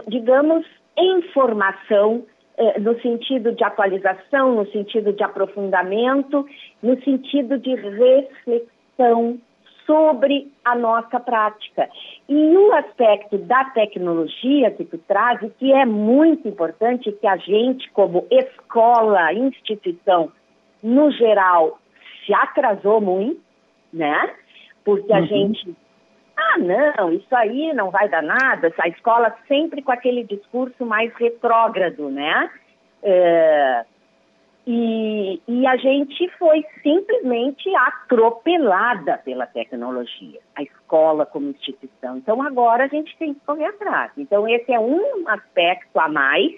digamos, 0.07 0.65
em 0.97 1.21
formação, 1.33 2.23
uh, 2.57 2.81
no 2.81 2.99
sentido 3.01 3.51
de 3.51 3.63
atualização, 3.63 4.55
no 4.55 4.71
sentido 4.71 5.13
de 5.13 5.23
aprofundamento, 5.23 6.45
no 6.81 7.01
sentido 7.03 7.57
de 7.57 7.75
reflexão 7.75 9.39
sobre 9.85 10.51
a 10.63 10.75
nossa 10.75 11.19
prática. 11.19 11.87
E 12.27 12.57
o 12.57 12.73
aspecto 12.73 13.37
da 13.37 13.65
tecnologia 13.65 14.71
que 14.71 14.83
tu 14.83 14.97
traz, 14.97 15.39
que 15.59 15.71
é 15.71 15.85
muito 15.85 16.47
importante, 16.47 17.11
que 17.11 17.27
a 17.27 17.37
gente, 17.37 17.89
como 17.91 18.25
escola, 18.31 19.31
instituição, 19.33 20.31
no 20.81 21.11
geral, 21.11 21.79
se 22.25 22.33
atrasou 22.33 22.99
muito, 22.99 23.41
né? 23.93 24.33
Porque 24.85 25.11
a 25.11 25.17
uhum. 25.17 25.25
gente. 25.25 25.75
Ah, 26.37 26.57
não, 26.59 27.11
isso 27.11 27.35
aí 27.35 27.73
não 27.73 27.89
vai 27.89 28.07
dar 28.07 28.21
nada. 28.21 28.71
A 28.77 28.87
escola 28.87 29.35
sempre 29.47 29.81
com 29.81 29.91
aquele 29.91 30.23
discurso 30.23 30.85
mais 30.85 31.13
retrógrado, 31.15 32.09
né? 32.09 32.49
É, 33.01 33.85
e, 34.67 35.39
e, 35.47 35.67
a 35.67 35.77
gente 35.77 36.27
foi 36.39 36.65
simplesmente 36.81 37.69
atropelada 37.75 39.19
pela 39.19 39.45
tecnologia, 39.45 40.39
a 40.55 40.63
escola 40.63 41.25
como 41.25 41.51
instituição. 41.51 42.17
Então 42.17 42.41
agora 42.41 42.85
a 42.85 42.87
gente 42.87 43.15
tem 43.17 43.35
que 43.35 43.39
correr 43.45 43.65
atrás. 43.65 44.11
Então 44.17 44.47
esse 44.47 44.71
é 44.71 44.79
um 44.79 45.27
aspecto 45.27 45.99
a 45.99 46.09
mais 46.09 46.51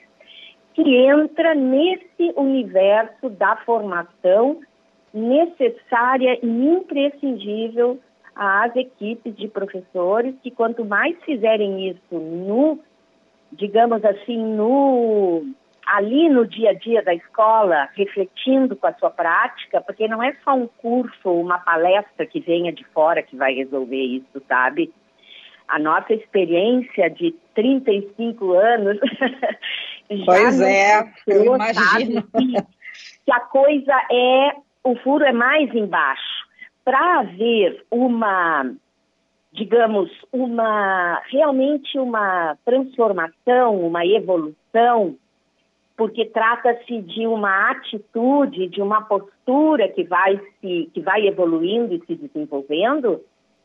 que 0.74 0.96
entra 0.96 1.54
nesse 1.54 2.32
universo 2.38 3.30
da 3.30 3.58
formação 3.58 4.62
necessária 5.14 6.40
e 6.42 6.48
imprescindível 6.48 8.00
às 8.38 8.76
equipes 8.76 9.36
de 9.36 9.48
professores 9.48 10.36
que 10.44 10.52
quanto 10.52 10.86
mais 10.86 11.16
fizerem 11.24 11.90
isso 11.90 12.20
no, 12.20 12.80
digamos 13.52 14.04
assim, 14.06 14.38
no 14.38 15.44
ali 15.86 16.28
no 16.28 16.46
dia 16.46 16.72
a 16.72 16.74
dia 16.74 17.02
da 17.02 17.14
escola, 17.14 17.88
refletindo 17.96 18.76
com 18.76 18.88
a 18.88 18.94
sua 18.96 19.10
prática, 19.10 19.80
porque 19.82 20.08
não 20.08 20.22
é 20.22 20.36
só 20.44 20.54
um 20.54 20.68
curso 20.68 21.18
ou 21.24 21.42
uma 21.42 21.60
palestra 21.60 22.26
que 22.26 22.42
venha 22.42 22.74
de 22.74 22.84
fora 22.88 23.24
que 23.24 23.38
vai 23.38 23.54
resolver 23.54 24.04
isso, 24.04 24.44
sabe? 24.48 24.94
A 25.66 25.80
nossa 25.80 26.14
experiência 26.14 27.10
de 27.10 27.34
35 27.56 28.54
anos 28.54 29.00
pois 30.26 30.62
é, 30.62 31.04
eu 31.26 31.56
imagino. 31.56 32.24
Que, 32.24 32.54
que 33.26 33.32
a 33.32 33.40
coisa 33.40 33.94
é, 34.12 34.52
o 34.84 34.96
furo 34.98 35.24
é 35.24 35.32
mais 35.32 35.74
embaixo. 35.74 36.47
Para 36.88 37.20
haver 37.20 37.86
uma, 37.92 38.64
digamos, 39.52 40.10
uma, 40.32 41.22
realmente 41.30 42.00
uma 42.00 42.56
transformação, 42.64 43.86
uma 43.86 44.06
evolução, 44.06 45.18
porque 45.98 46.24
trata-se 46.28 47.02
de 47.02 47.28
uma 47.28 47.72
atitude, 47.72 48.70
de 48.70 48.82
uma 48.82 49.02
postura 49.02 49.90
que 49.90 50.06
vai 50.06 50.40
se 50.62 50.90
que 50.94 51.02
vai 51.02 51.28
evoluindo 51.28 51.94
e 51.94 52.06
se 52.06 52.16
desenvolvendo, 52.16 53.22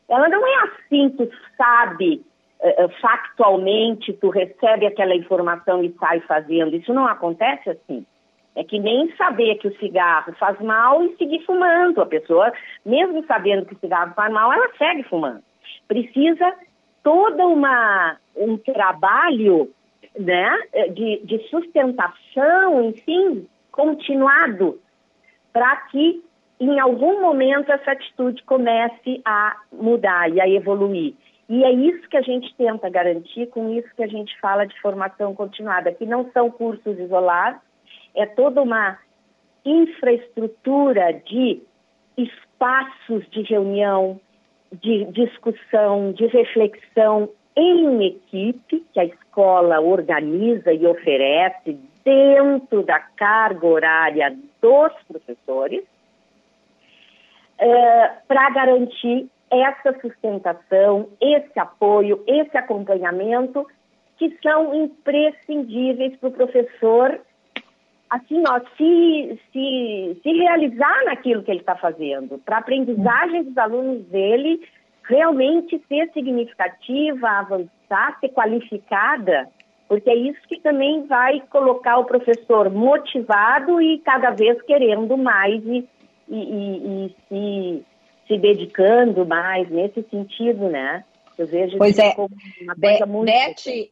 ela 0.09 0.27
não 0.27 0.45
é 0.45 0.55
assim, 0.63 1.09
tu 1.11 1.29
sabe 1.55 2.21
uh, 2.59 2.89
factualmente, 2.99 4.11
tu 4.11 4.31
recebe 4.31 4.85
aquela 4.85 5.15
informação 5.15 5.81
e 5.81 5.95
sai 5.97 6.19
fazendo. 6.19 6.75
Isso 6.75 6.93
não 6.93 7.07
acontece 7.07 7.69
assim. 7.69 8.05
É 8.55 8.63
que 8.63 8.79
nem 8.79 9.11
saber 9.15 9.55
que 9.55 9.67
o 9.67 9.77
cigarro 9.77 10.33
faz 10.33 10.59
mal 10.61 11.03
e 11.03 11.15
seguir 11.17 11.43
fumando. 11.45 12.01
A 12.01 12.05
pessoa, 12.05 12.51
mesmo 12.85 13.25
sabendo 13.25 13.65
que 13.65 13.73
o 13.73 13.79
cigarro 13.79 14.13
faz 14.13 14.31
mal, 14.31 14.53
ela 14.53 14.69
segue 14.77 15.03
fumando. 15.03 15.41
Precisa 15.87 16.53
toda 17.01 17.45
uma 17.47 18.17
um 18.35 18.57
trabalho 18.57 19.69
né, 20.17 20.49
de, 20.93 21.21
de 21.23 21.39
sustentação, 21.49 22.83
enfim, 22.83 23.47
continuado, 23.71 24.79
para 25.51 25.75
que 25.87 26.23
em 26.59 26.79
algum 26.79 27.21
momento 27.21 27.71
essa 27.71 27.91
atitude 27.91 28.41
comece 28.43 29.21
a 29.25 29.55
mudar 29.71 30.29
e 30.29 30.39
a 30.39 30.47
evoluir. 30.47 31.13
E 31.49 31.63
é 31.63 31.71
isso 31.71 32.07
que 32.07 32.17
a 32.17 32.21
gente 32.21 32.55
tenta 32.55 32.89
garantir 32.89 33.47
com 33.47 33.73
isso 33.73 33.89
que 33.95 34.03
a 34.03 34.07
gente 34.07 34.39
fala 34.39 34.65
de 34.65 34.79
formação 34.79 35.35
continuada, 35.35 35.91
que 35.91 36.05
não 36.05 36.31
são 36.31 36.49
cursos 36.49 36.97
isolados, 36.97 37.59
é 38.15 38.25
toda 38.25 38.61
uma 38.61 38.97
infraestrutura 39.65 41.13
de 41.13 41.61
espaços 42.17 43.27
de 43.31 43.41
reunião, 43.43 44.19
de 44.71 45.05
discussão, 45.05 46.11
de 46.11 46.27
reflexão 46.27 47.29
em 47.55 48.05
equipe, 48.05 48.85
que 48.93 48.99
a 48.99 49.05
escola 49.05 49.79
organiza 49.79 50.73
e 50.73 50.85
oferece 50.85 51.77
dentro 52.03 52.83
da 52.83 52.99
carga 52.99 53.65
horária 53.65 54.37
dos 54.61 54.93
professores, 55.07 55.83
é, 57.57 58.07
para 58.27 58.49
garantir 58.49 59.29
essa 59.49 59.97
sustentação, 60.01 61.07
esse 61.21 61.59
apoio, 61.59 62.23
esse 62.25 62.57
acompanhamento, 62.57 63.65
que 64.17 64.35
são 64.41 64.73
imprescindíveis 64.73 66.15
para 66.17 66.29
o 66.29 66.31
professor, 66.31 67.19
assim, 68.13 68.43
ó, 68.47 68.59
se, 68.77 69.39
se, 69.51 70.19
se 70.21 70.31
realizar 70.33 71.05
naquilo 71.05 71.41
que 71.41 71.49
ele 71.49 71.61
está 71.61 71.75
fazendo, 71.75 72.37
para 72.39 72.57
a 72.57 72.59
aprendizagem 72.59 73.43
dos 73.43 73.57
alunos 73.57 74.05
dele 74.05 74.61
realmente 75.03 75.81
ser 75.87 76.11
significativa, 76.13 77.27
avançar, 77.27 78.17
ser 78.19 78.29
qualificada, 78.29 79.49
porque 79.87 80.09
é 80.09 80.15
isso 80.15 80.39
que 80.47 80.59
também 80.61 81.05
vai 81.07 81.41
colocar 81.49 81.97
o 81.97 82.05
professor 82.05 82.69
motivado 82.69 83.81
e 83.81 83.99
cada 83.99 84.29
vez 84.29 84.61
querendo 84.61 85.17
mais 85.17 85.63
e, 85.65 85.87
e, 86.29 86.37
e, 86.37 87.05
e 87.05 87.15
se, 87.27 87.85
se 88.27 88.37
dedicando 88.37 89.25
mais 89.25 89.69
nesse 89.69 90.03
sentido, 90.03 90.69
né? 90.69 91.03
Eu 91.37 91.47
vejo 91.47 91.77
pois 91.79 91.97
é. 91.97 92.13
como 92.13 92.29
uma 92.61 92.75
coisa 92.75 93.05
Be 93.05 93.11
muito... 93.11 93.25
Beth, 93.25 93.89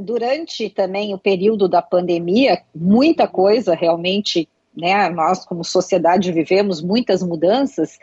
durante 0.00 0.70
também 0.70 1.12
o 1.12 1.18
período 1.18 1.68
da 1.68 1.82
pandemia, 1.82 2.62
muita 2.74 3.28
coisa 3.28 3.74
realmente, 3.74 4.48
né? 4.74 5.08
Nós 5.10 5.44
como 5.44 5.62
sociedade 5.62 6.32
vivemos 6.32 6.80
muitas 6.80 7.22
mudanças 7.22 7.98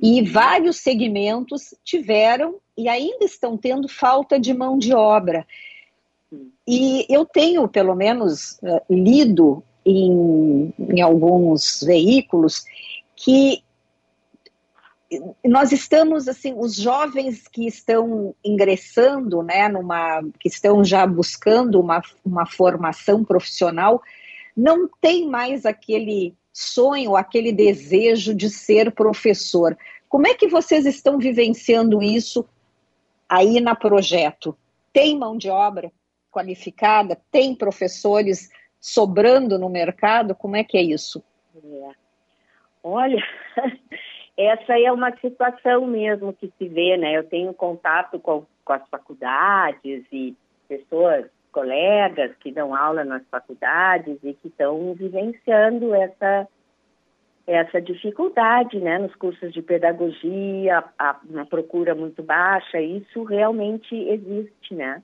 e 0.00 0.22
vários 0.22 0.76
segmentos 0.76 1.74
tiveram 1.84 2.56
e 2.76 2.88
ainda 2.88 3.24
estão 3.24 3.56
tendo 3.56 3.88
falta 3.88 4.38
de 4.38 4.54
mão 4.54 4.78
de 4.78 4.94
obra. 4.94 5.46
E 6.66 7.04
eu 7.08 7.24
tenho, 7.26 7.68
pelo 7.68 7.94
menos, 7.94 8.58
eh, 8.62 8.82
lido 8.88 9.62
em, 9.84 10.72
em 10.78 11.00
alguns 11.00 11.82
veículos 11.82 12.64
que 13.16 13.62
nós 15.44 15.72
estamos 15.72 16.28
assim, 16.28 16.54
os 16.56 16.76
jovens 16.76 17.48
que 17.48 17.66
estão 17.66 18.34
ingressando, 18.44 19.42
né, 19.42 19.68
numa, 19.68 20.22
que 20.38 20.48
estão 20.48 20.84
já 20.84 21.06
buscando 21.06 21.80
uma, 21.80 22.02
uma 22.24 22.46
formação 22.46 23.24
profissional, 23.24 24.02
não 24.56 24.88
tem 25.00 25.28
mais 25.28 25.66
aquele 25.66 26.34
sonho, 26.52 27.16
aquele 27.16 27.52
desejo 27.52 28.34
de 28.34 28.50
ser 28.50 28.92
professor. 28.92 29.76
Como 30.08 30.26
é 30.26 30.34
que 30.34 30.46
vocês 30.46 30.84
estão 30.84 31.18
vivenciando 31.18 32.02
isso 32.02 32.46
aí 33.28 33.60
na 33.60 33.74
projeto? 33.74 34.56
Tem 34.92 35.18
mão 35.18 35.36
de 35.36 35.48
obra 35.48 35.90
qualificada? 36.30 37.20
Tem 37.30 37.54
professores 37.54 38.50
sobrando 38.78 39.58
no 39.58 39.68
mercado? 39.68 40.34
Como 40.34 40.56
é 40.56 40.62
que 40.62 40.76
é 40.76 40.82
isso? 40.82 41.22
É. 41.56 42.02
Olha, 42.82 43.22
essa 44.36 44.78
é 44.78 44.90
uma 44.90 45.14
situação 45.18 45.86
mesmo 45.86 46.32
que 46.32 46.52
se 46.58 46.68
vê, 46.68 46.96
né? 46.96 47.16
Eu 47.16 47.24
tenho 47.24 47.52
contato 47.52 48.18
com, 48.18 48.46
com 48.64 48.72
as 48.72 48.86
faculdades 48.88 50.04
e 50.10 50.34
pessoas, 50.68 51.26
colegas 51.52 52.34
que 52.40 52.50
dão 52.50 52.74
aula 52.74 53.04
nas 53.04 53.22
faculdades 53.28 54.18
e 54.22 54.32
que 54.32 54.48
estão 54.48 54.94
vivenciando 54.94 55.94
essa 55.94 56.48
essa 57.44 57.80
dificuldade, 57.80 58.78
né, 58.78 59.00
nos 59.00 59.16
cursos 59.16 59.52
de 59.52 59.60
pedagogia, 59.60 60.84
a, 60.96 61.18
uma 61.28 61.44
procura 61.44 61.92
muito 61.92 62.22
baixa, 62.22 62.80
isso 62.80 63.24
realmente 63.24 63.96
existe, 63.96 64.74
né? 64.74 65.02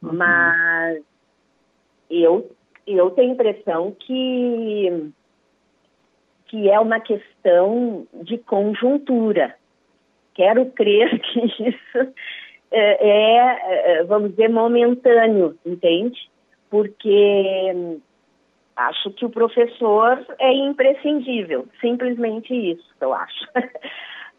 Uhum. 0.00 0.12
Mas 0.12 1.02
eu 2.08 2.50
eu 2.86 3.10
tenho 3.10 3.30
a 3.30 3.34
impressão 3.34 3.92
que 3.98 5.12
que 6.50 6.68
é 6.68 6.80
uma 6.80 6.98
questão 6.98 8.06
de 8.12 8.36
conjuntura. 8.36 9.54
Quero 10.34 10.66
crer 10.66 11.16
que 11.22 11.68
isso 11.68 12.12
é, 12.72 13.08
é, 13.08 13.98
é, 14.00 14.04
vamos 14.04 14.30
dizer, 14.30 14.48
momentâneo, 14.48 15.56
entende? 15.64 16.28
Porque 16.68 17.72
hum, 17.74 18.00
acho 18.74 19.12
que 19.12 19.24
o 19.24 19.30
professor 19.30 20.24
é 20.40 20.52
imprescindível, 20.52 21.66
simplesmente 21.80 22.52
isso, 22.52 22.92
eu 23.00 23.14
acho. 23.14 23.46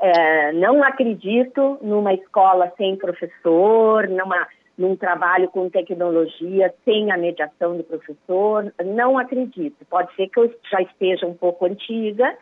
É, 0.04 0.52
não 0.54 0.84
acredito 0.84 1.78
numa 1.80 2.12
escola 2.12 2.74
sem 2.76 2.96
professor, 2.96 4.08
numa, 4.10 4.48
num 4.82 4.96
trabalho 4.96 5.48
com 5.50 5.70
tecnologia 5.70 6.74
sem 6.84 7.12
a 7.12 7.18
mediação 7.18 7.78
do 7.78 7.84
professor, 7.84 8.74
não 8.84 9.18
acredito. 9.18 9.86
Pode 9.88 10.14
ser 10.16 10.28
que 10.28 10.40
eu 10.40 10.54
já 10.72 10.82
esteja 10.82 11.28
um 11.28 11.36
pouco 11.36 11.66
antiga 11.66 12.36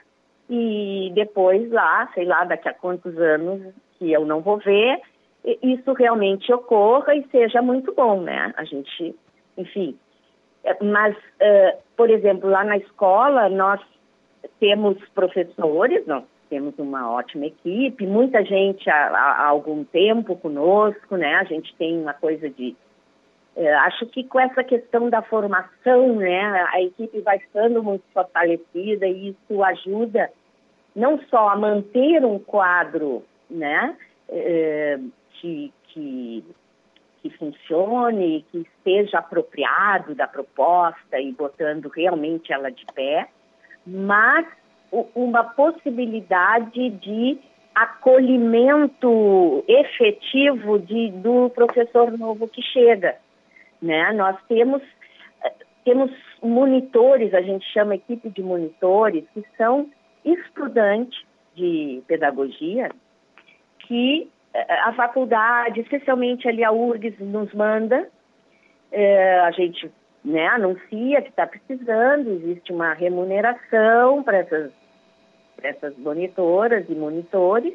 e 0.49 1.11
depois 1.13 1.69
lá, 1.69 2.09
sei 2.13 2.23
lá, 2.25 2.45
daqui 2.45 2.69
a 2.69 2.73
quantos 2.73 3.17
anos 3.17 3.73
que 3.97 4.11
eu 4.11 4.25
não 4.25 4.39
vou 4.39 4.57
ver, 4.57 5.01
isso 5.61 5.91
realmente 5.93 6.51
ocorra 6.53 7.13
e 7.13 7.27
seja 7.29 7.61
muito 7.61 7.93
bom, 7.93 8.21
né? 8.21 8.53
A 8.55 8.63
gente, 8.63 9.13
enfim. 9.57 9.97
É, 10.63 10.81
mas, 10.83 11.15
por 11.97 12.09
exemplo, 12.09 12.49
lá 12.49 12.63
na 12.63 12.77
escola, 12.77 13.49
nós 13.49 13.81
temos 14.59 14.97
professores, 15.09 16.05
nós 16.07 16.23
temos 16.49 16.77
uma 16.77 17.11
ótima 17.11 17.45
equipe, 17.45 18.05
muita 18.07 18.43
gente 18.43 18.89
há, 18.89 19.07
há 19.09 19.45
algum 19.45 19.83
tempo 19.83 20.35
conosco, 20.35 21.15
né? 21.15 21.35
A 21.35 21.43
gente 21.43 21.73
tem 21.75 22.01
uma 22.01 22.13
coisa 22.13 22.49
de. 22.49 22.75
Uh, 23.55 23.77
acho 23.81 24.05
que 24.07 24.23
com 24.23 24.39
essa 24.39 24.63
questão 24.63 25.09
da 25.09 25.21
formação, 25.21 26.15
né, 26.15 26.67
a 26.71 26.81
equipe 26.81 27.19
vai 27.21 27.39
ficando 27.39 27.83
muito 27.83 28.03
fortalecida 28.13 29.07
e 29.07 29.29
isso 29.29 29.63
ajuda 29.63 30.31
não 30.95 31.19
só 31.29 31.49
a 31.49 31.55
manter 31.55 32.23
um 32.23 32.39
quadro, 32.39 33.23
né, 33.49 33.95
uh, 34.29 35.11
que, 35.33 35.73
que, 35.85 36.43
que 37.21 37.29
funcione, 37.31 38.45
que 38.51 38.59
esteja 38.59 39.19
apropriado 39.19 40.15
da 40.15 40.27
proposta 40.27 41.19
e 41.19 41.31
botando 41.31 41.89
realmente 41.89 42.53
ela 42.53 42.71
de 42.71 42.85
pé, 42.93 43.27
mas 43.85 44.45
uma 44.91 45.43
possibilidade 45.43 46.89
de 46.89 47.37
acolhimento 47.75 49.63
efetivo 49.67 50.79
de, 50.79 51.11
do 51.11 51.49
professor 51.51 52.11
novo 52.17 52.47
que 52.47 52.61
chega. 52.61 53.15
Né? 53.81 54.11
Nós 54.13 54.35
temos, 54.47 54.81
temos 55.85 56.11
monitores, 56.41 57.33
a 57.33 57.41
gente 57.41 57.65
chama 57.71 57.95
equipe 57.95 58.29
de 58.29 58.41
monitores, 58.41 59.23
que 59.33 59.43
são 59.57 59.89
estudantes 60.25 61.23
de 61.55 62.01
pedagogia 62.07 62.89
que 63.79 64.29
a 64.53 64.93
faculdade, 64.93 65.79
especialmente 65.81 66.47
ali 66.47 66.63
a 66.63 66.71
URGS, 66.71 67.19
nos 67.19 67.53
manda, 67.53 68.09
é, 68.91 69.39
a 69.39 69.51
gente 69.51 69.91
né, 70.23 70.47
anuncia 70.47 71.21
que 71.21 71.29
está 71.29 71.45
precisando, 71.45 72.31
existe 72.31 72.71
uma 72.71 72.93
remuneração 72.93 74.23
para 74.23 74.37
essas, 74.37 74.71
essas 75.63 75.97
monitoras 75.97 76.85
e 76.89 76.95
monitores, 76.95 77.73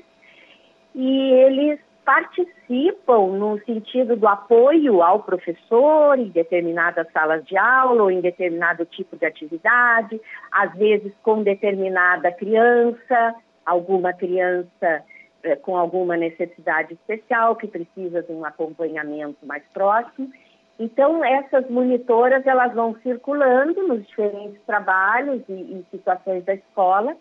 e 0.95 1.33
eles 1.33 1.81
participam 2.05 3.29
no 3.39 3.59
sentido 3.65 4.15
do 4.15 4.29
apoio 4.29 5.03
ao 5.03 5.23
professor 5.23 6.19
em 6.19 6.29
determinadas 6.29 7.11
salas 7.13 7.45
de 7.47 7.57
aula 7.57 8.03
ou 8.03 8.11
em 8.11 8.21
determinado 8.21 8.85
tipo 8.85 9.17
de 9.17 9.25
atividade, 9.25 10.21
às 10.53 10.75
vezes 10.75 11.13
com 11.23 11.43
determinada 11.43 12.31
criança, 12.31 13.35
alguma 13.65 14.13
criança 14.13 15.03
é, 15.43 15.57
com 15.57 15.77
alguma 15.77 16.17
necessidade 16.17 16.95
especial, 16.95 17.57
que 17.57 17.67
precisa 17.67 18.23
de 18.23 18.33
um 18.33 18.45
acompanhamento 18.45 19.45
mais 19.47 19.63
próximo. 19.73 20.31
Então, 20.79 21.25
essas 21.25 21.69
monitoras, 21.71 22.47
elas 22.47 22.75
vão 22.75 22.97
circulando 23.03 23.87
nos 23.87 24.07
diferentes 24.07 24.61
trabalhos 24.67 25.43
e, 25.49 25.53
e 25.53 25.85
situações 25.91 26.45
da 26.45 26.55
escola. 26.55 27.17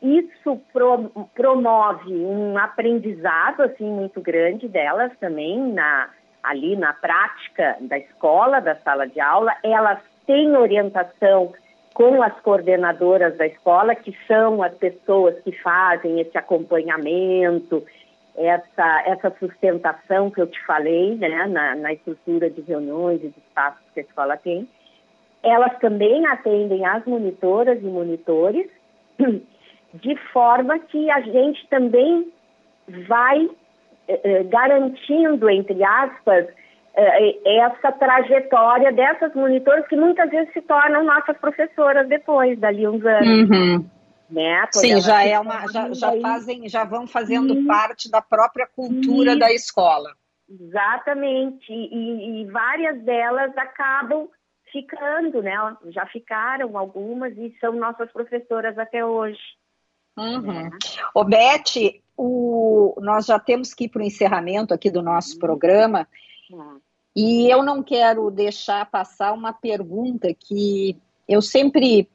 Isso 0.00 0.60
pro, 0.72 1.10
promove 1.34 2.14
um 2.14 2.56
aprendizado, 2.56 3.62
assim, 3.62 3.90
muito 3.90 4.20
grande 4.20 4.68
delas 4.68 5.10
também, 5.18 5.72
na, 5.72 6.08
ali 6.42 6.76
na 6.76 6.92
prática 6.92 7.76
da 7.80 7.98
escola, 7.98 8.60
da 8.60 8.76
sala 8.76 9.06
de 9.08 9.20
aula. 9.20 9.52
Elas 9.62 9.98
têm 10.26 10.56
orientação 10.56 11.52
com 11.94 12.22
as 12.22 12.38
coordenadoras 12.42 13.36
da 13.36 13.46
escola, 13.46 13.94
que 13.94 14.16
são 14.28 14.62
as 14.62 14.72
pessoas 14.74 15.34
que 15.42 15.50
fazem 15.50 16.20
esse 16.20 16.38
acompanhamento, 16.38 17.84
essa, 18.36 19.02
essa 19.04 19.34
sustentação 19.40 20.30
que 20.30 20.40
eu 20.40 20.46
te 20.46 20.64
falei, 20.64 21.16
né, 21.16 21.46
na, 21.48 21.74
na 21.74 21.92
estrutura 21.92 22.48
de 22.48 22.60
reuniões 22.60 23.18
e 23.24 23.28
de 23.28 23.38
espaços 23.38 23.82
que 23.92 23.98
a 23.98 24.04
escola 24.04 24.36
tem. 24.36 24.68
Elas 25.42 25.76
também 25.80 26.24
atendem 26.26 26.86
as 26.86 27.04
monitoras 27.04 27.82
e 27.82 27.86
monitores, 27.86 28.70
de 29.94 30.16
forma 30.32 30.78
que 30.78 31.10
a 31.10 31.20
gente 31.20 31.66
também 31.68 32.32
vai 33.08 33.48
eh, 34.08 34.20
eh 34.24 34.42
garantindo, 34.44 35.48
entre 35.48 35.82
aspas, 35.82 36.46
é, 36.98 37.58
essa 37.60 37.92
trajetória 37.92 38.90
dessas 38.92 39.32
monitoras 39.32 39.86
que 39.86 39.94
muitas 39.94 40.28
vezes 40.30 40.52
se 40.52 40.60
tornam 40.62 41.04
nossas 41.04 41.38
professoras 41.38 42.08
depois, 42.08 42.58
dali 42.58 42.88
uns 42.88 43.04
anos. 43.04 43.50
Uhum. 43.50 43.90
Né? 44.28 44.66
Sim, 44.72 45.00
já 45.00 45.24
é 45.24 45.38
uma, 45.38 45.66
já, 45.68 45.92
já 45.92 46.20
fazem, 46.20 46.68
já 46.68 46.84
vão 46.84 47.06
fazendo 47.06 47.64
parte 47.66 48.10
da 48.10 48.20
própria 48.20 48.66
cultura 48.66 49.36
da 49.36 49.50
escola. 49.52 50.10
Exatamente, 50.50 51.72
e, 51.72 52.42
e, 52.42 52.44
várias 52.46 53.00
delas 53.02 53.56
acabam 53.56 54.28
ficando, 54.72 55.42
né? 55.42 55.54
Já 55.90 56.04
ficaram 56.06 56.76
algumas 56.76 57.36
e 57.36 57.54
são 57.60 57.72
nossas 57.74 58.10
professoras 58.12 58.76
até 58.76 59.04
hoje. 59.04 59.38
Uhum. 60.18 60.70
Ô, 61.14 61.24
Beth, 61.24 62.00
o, 62.16 62.94
nós 63.00 63.26
já 63.26 63.38
temos 63.38 63.72
que 63.72 63.84
ir 63.84 63.88
para 63.88 64.02
o 64.02 64.04
encerramento 64.04 64.74
aqui 64.74 64.90
do 64.90 65.02
nosso 65.02 65.34
uhum. 65.34 65.38
programa. 65.38 66.08
Uhum. 66.50 66.80
E 67.14 67.50
eu 67.50 67.62
não 67.62 67.82
quero 67.82 68.30
deixar 68.30 68.88
passar 68.90 69.32
uma 69.32 69.52
pergunta 69.52 70.32
que 70.32 70.96
eu 71.28 71.42
sempre 71.42 72.08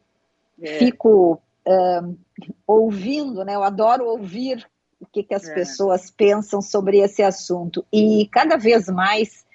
é. 0.61 0.77
fico 0.77 1.41
uh, 1.67 2.17
ouvindo, 2.65 3.43
né? 3.43 3.55
Eu 3.55 3.63
adoro 3.63 4.05
ouvir 4.05 4.67
o 4.99 5.05
que, 5.05 5.23
que 5.23 5.33
as 5.33 5.47
é. 5.47 5.53
pessoas 5.53 6.09
pensam 6.09 6.61
sobre 6.61 6.99
esse 6.99 7.21
assunto. 7.21 7.85
E 7.91 8.27
cada 8.31 8.57
vez 8.57 8.87
mais 8.87 9.45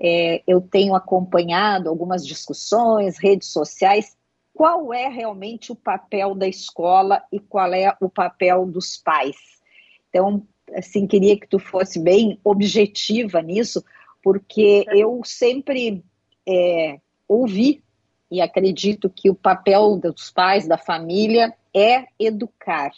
é, 0.00 0.42
eu 0.46 0.60
tenho 0.60 0.94
acompanhado 0.94 1.88
algumas 1.88 2.26
discussões, 2.26 3.18
redes 3.18 3.48
sociais. 3.48 4.16
Qual 4.54 4.94
é 4.94 5.08
realmente 5.08 5.72
o 5.72 5.76
papel 5.76 6.34
da 6.34 6.46
escola 6.46 7.22
e 7.32 7.40
qual 7.40 7.74
é 7.74 7.94
o 8.00 8.08
papel 8.08 8.64
dos 8.66 8.96
pais? 8.96 9.36
Então, 10.08 10.46
assim, 10.72 11.08
queria 11.08 11.38
que 11.38 11.48
tu 11.48 11.58
fosse 11.58 11.98
bem 11.98 12.38
objetiva 12.44 13.42
nisso, 13.42 13.84
porque 14.22 14.86
eu 14.90 15.20
sempre 15.24 16.04
é, 16.46 17.00
ouvi 17.26 17.82
e 18.30 18.40
acredito 18.40 19.10
que 19.10 19.28
o 19.28 19.34
papel 19.34 19.98
dos 19.98 20.30
pais, 20.30 20.66
da 20.66 20.78
família, 20.78 21.52
é 21.74 22.06
educar. 22.18 22.92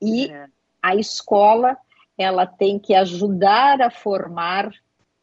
E 0.00 0.26
é. 0.30 0.46
a 0.82 0.96
escola, 0.96 1.76
ela 2.18 2.44
tem 2.44 2.78
que 2.78 2.92
ajudar 2.94 3.80
a 3.80 3.90
formar 3.90 4.70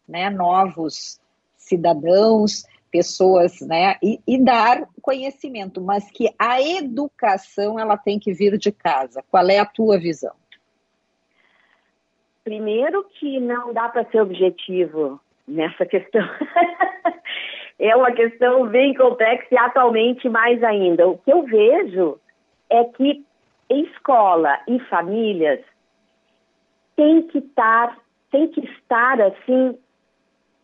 né, 0.07 0.29
novos 0.29 1.19
cidadãos, 1.57 2.63
pessoas, 2.91 3.61
né, 3.61 3.95
e, 4.01 4.19
e, 4.27 4.37
dar 4.43 4.87
conhecimento, 5.01 5.81
mas 5.81 6.09
que 6.11 6.33
a 6.37 6.61
educação 6.61 7.79
ela 7.79 7.97
tem 7.97 8.19
que 8.19 8.33
vir 8.33 8.57
de 8.57 8.71
casa. 8.71 9.23
Qual 9.29 9.47
é 9.47 9.59
a 9.59 9.65
tua 9.65 9.97
visão? 9.97 10.33
Primeiro 12.43 13.03
que 13.19 13.39
não 13.39 13.73
dá 13.73 13.89
para 13.89 14.05
ser 14.05 14.21
objetivo 14.21 15.19
nessa 15.47 15.85
questão. 15.85 16.27
é 17.79 17.95
uma 17.95 18.11
questão 18.11 18.67
bem 18.67 18.93
complexa 18.93 19.47
e 19.51 19.57
atualmente 19.57 20.27
mais 20.27 20.63
ainda. 20.63 21.07
O 21.07 21.17
que 21.17 21.31
eu 21.31 21.43
vejo 21.43 22.19
é 22.69 22.83
que 22.85 23.25
escola 23.69 24.59
e 24.67 24.79
famílias 24.81 25.59
têm 26.95 27.23
que 27.23 27.37
estar, 27.37 27.97
têm 28.31 28.47
que 28.47 28.61
estar 28.61 29.21
assim 29.21 29.77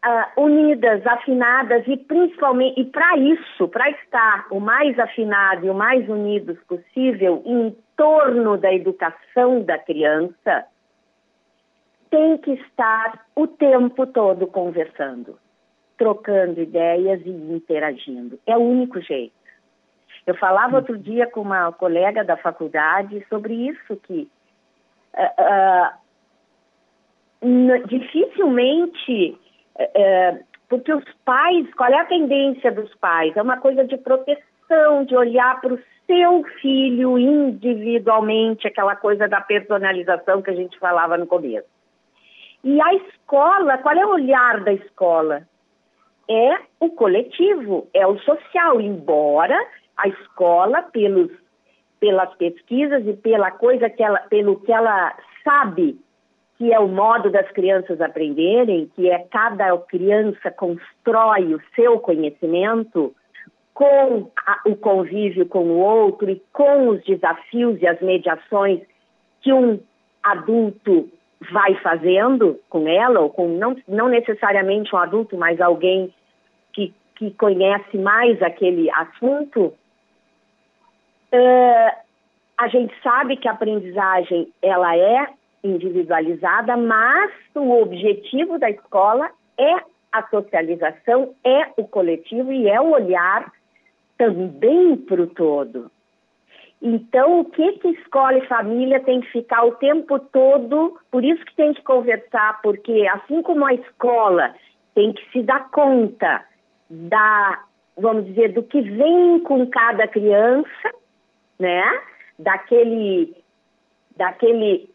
uh, 0.06 0.42
unidas, 0.42 1.06
afinadas 1.06 1.84
e 1.88 1.98
principalmente, 1.98 2.80
e 2.80 2.86
para 2.86 3.18
isso, 3.18 3.68
para 3.68 3.90
estar 3.90 4.48
o 4.52 4.60
mais 4.60 4.98
afinado 5.00 5.66
e 5.66 5.70
o 5.70 5.74
mais 5.74 6.08
unidos 6.08 6.58
possível 6.68 7.42
em 7.46 7.76
torno 7.98 8.58
da 8.58 8.72
educação 8.74 9.62
da 9.64 9.78
criança, 9.80 10.66
tem 12.10 12.38
que 12.38 12.52
estar 12.52 13.26
o 13.36 13.48
tempo 13.48 14.06
todo 14.06 14.48
conversando, 14.48 15.38
trocando 15.98 16.62
ideias 16.62 17.22
e 17.26 17.30
interagindo. 17.30 18.40
É 18.46 18.56
o 18.56 18.62
único 18.62 19.02
jeito. 19.02 19.34
Eu 20.26 20.36
falava 20.36 20.78
outro 20.78 20.98
dia 20.98 21.28
com 21.28 21.42
uma 21.42 21.72
colega 21.72 22.24
da 22.24 22.38
faculdade 22.38 23.26
sobre 23.30 23.54
isso, 23.54 23.96
que 23.98 24.30
uh, 25.14 25.92
uh, 27.44 27.88
dificilmente 27.88 29.38
é, 29.78 30.40
porque 30.70 30.94
os 30.94 31.04
pais, 31.24 31.72
qual 31.76 31.92
é 31.92 32.00
a 32.00 32.06
tendência 32.06 32.72
dos 32.72 32.94
pais? 32.96 33.36
É 33.36 33.42
uma 33.42 33.58
coisa 33.58 33.84
de 33.86 33.98
proteção, 33.98 35.04
de 35.06 35.16
olhar 35.16 35.60
para 35.62 35.74
o 35.74 35.80
seu 36.08 36.44
filho 36.62 37.18
individualmente, 37.18 38.68
aquela 38.68 38.96
coisa 38.96 39.28
da 39.28 39.42
personalização 39.42 40.42
que 40.42 40.52
a 40.52 40.56
gente 40.56 40.78
falava 40.80 41.18
no 41.18 41.28
começo. 41.28 41.68
E 42.64 42.82
a 42.82 42.94
escola, 42.96 43.78
qual 43.78 43.96
é 43.96 44.06
o 44.06 44.14
olhar 44.14 44.64
da 44.64 44.74
escola? 44.74 45.44
É 46.28 46.58
o 46.80 46.90
coletivo, 46.90 47.88
é 47.94 48.08
o 48.08 48.18
social, 48.20 48.82
embora 48.82 49.56
a 49.98 50.08
escola, 50.08 50.82
pelos, 50.84 51.32
pelas 52.00 52.34
pesquisas 52.36 53.06
e 53.06 53.14
pela 53.14 53.52
coisa 53.52 53.90
que 53.90 54.02
ela, 54.02 54.20
pelo 54.30 54.60
que 54.62 54.72
ela 54.72 55.16
sabe 55.44 56.00
que 56.58 56.72
é 56.72 56.80
o 56.80 56.88
modo 56.88 57.30
das 57.30 57.50
crianças 57.52 58.00
aprenderem, 58.00 58.90
que 58.96 59.10
é 59.10 59.20
cada 59.30 59.78
criança 59.80 60.50
constrói 60.52 61.54
o 61.54 61.62
seu 61.76 62.00
conhecimento 62.00 63.14
com 63.74 64.32
a, 64.46 64.62
o 64.66 64.76
convívio 64.76 65.46
com 65.46 65.66
o 65.66 65.78
outro 65.80 66.30
e 66.30 66.42
com 66.54 66.88
os 66.90 67.04
desafios 67.04 67.82
e 67.82 67.88
as 67.88 68.00
mediações 68.02 68.82
que 69.42 69.52
um 69.52 69.80
adulto 70.24 71.10
vai 71.52 71.76
fazendo 71.76 72.60
com 72.70 72.88
ela, 72.88 73.20
ou 73.20 73.30
com 73.30 73.48
não, 73.50 73.76
não 73.88 74.08
necessariamente 74.08 74.96
um 74.96 74.98
adulto, 74.98 75.38
mas 75.38 75.60
alguém 75.60 76.14
que, 76.72 76.94
que 77.16 77.32
conhece 77.32 77.98
mais 77.98 78.42
aquele 78.42 78.90
assunto, 78.92 79.74
uh, 81.34 81.92
a 82.58 82.68
gente 82.70 82.94
sabe 83.04 83.36
que 83.36 83.48
a 83.48 83.52
aprendizagem 83.52 84.48
ela 84.62 84.96
é 84.96 85.28
individualizada, 85.66 86.78
mas 86.78 87.32
o 87.56 87.82
objetivo 87.82 88.60
da 88.60 88.70
escola 88.70 89.30
é 89.58 89.76
a 90.12 90.24
socialização, 90.30 91.34
é 91.44 91.70
o 91.78 91.86
coletivo 91.86 92.52
e 92.52 92.70
é 92.70 92.80
o 92.80 92.92
olhar 92.92 93.52
também 94.18 94.96
para 94.96 95.22
o 95.22 95.28
todo. 95.28 95.92
Então, 96.82 97.40
o 97.40 97.46
que 97.46 97.74
que 97.80 97.90
escola 97.90 98.38
e 98.38 98.48
família 98.48 99.00
tem 99.00 99.22
que 99.22 99.32
ficar 99.32 99.64
o 99.66 99.76
tempo 99.76 100.20
todo, 100.20 101.00
por 101.10 101.24
isso 101.24 101.44
que 101.46 101.56
tem 101.56 101.74
que 101.74 101.82
conversar, 101.82 102.62
porque 102.62 103.08
assim 103.08 103.42
como 103.42 103.66
a 103.66 103.74
escola 103.74 104.54
tem 104.94 105.12
que 105.12 105.32
se 105.32 105.42
dar 105.42 105.70
conta 105.72 106.46
da, 106.90 107.64
vamos 107.98 108.26
dizer, 108.26 108.54
do 108.54 108.64
que 108.64 108.82
vem 108.82 109.40
com 109.40 109.68
cada 109.68 110.08
criança, 110.08 110.94
né? 111.60 111.84
Daquele, 112.38 113.36
daquele 114.16 114.90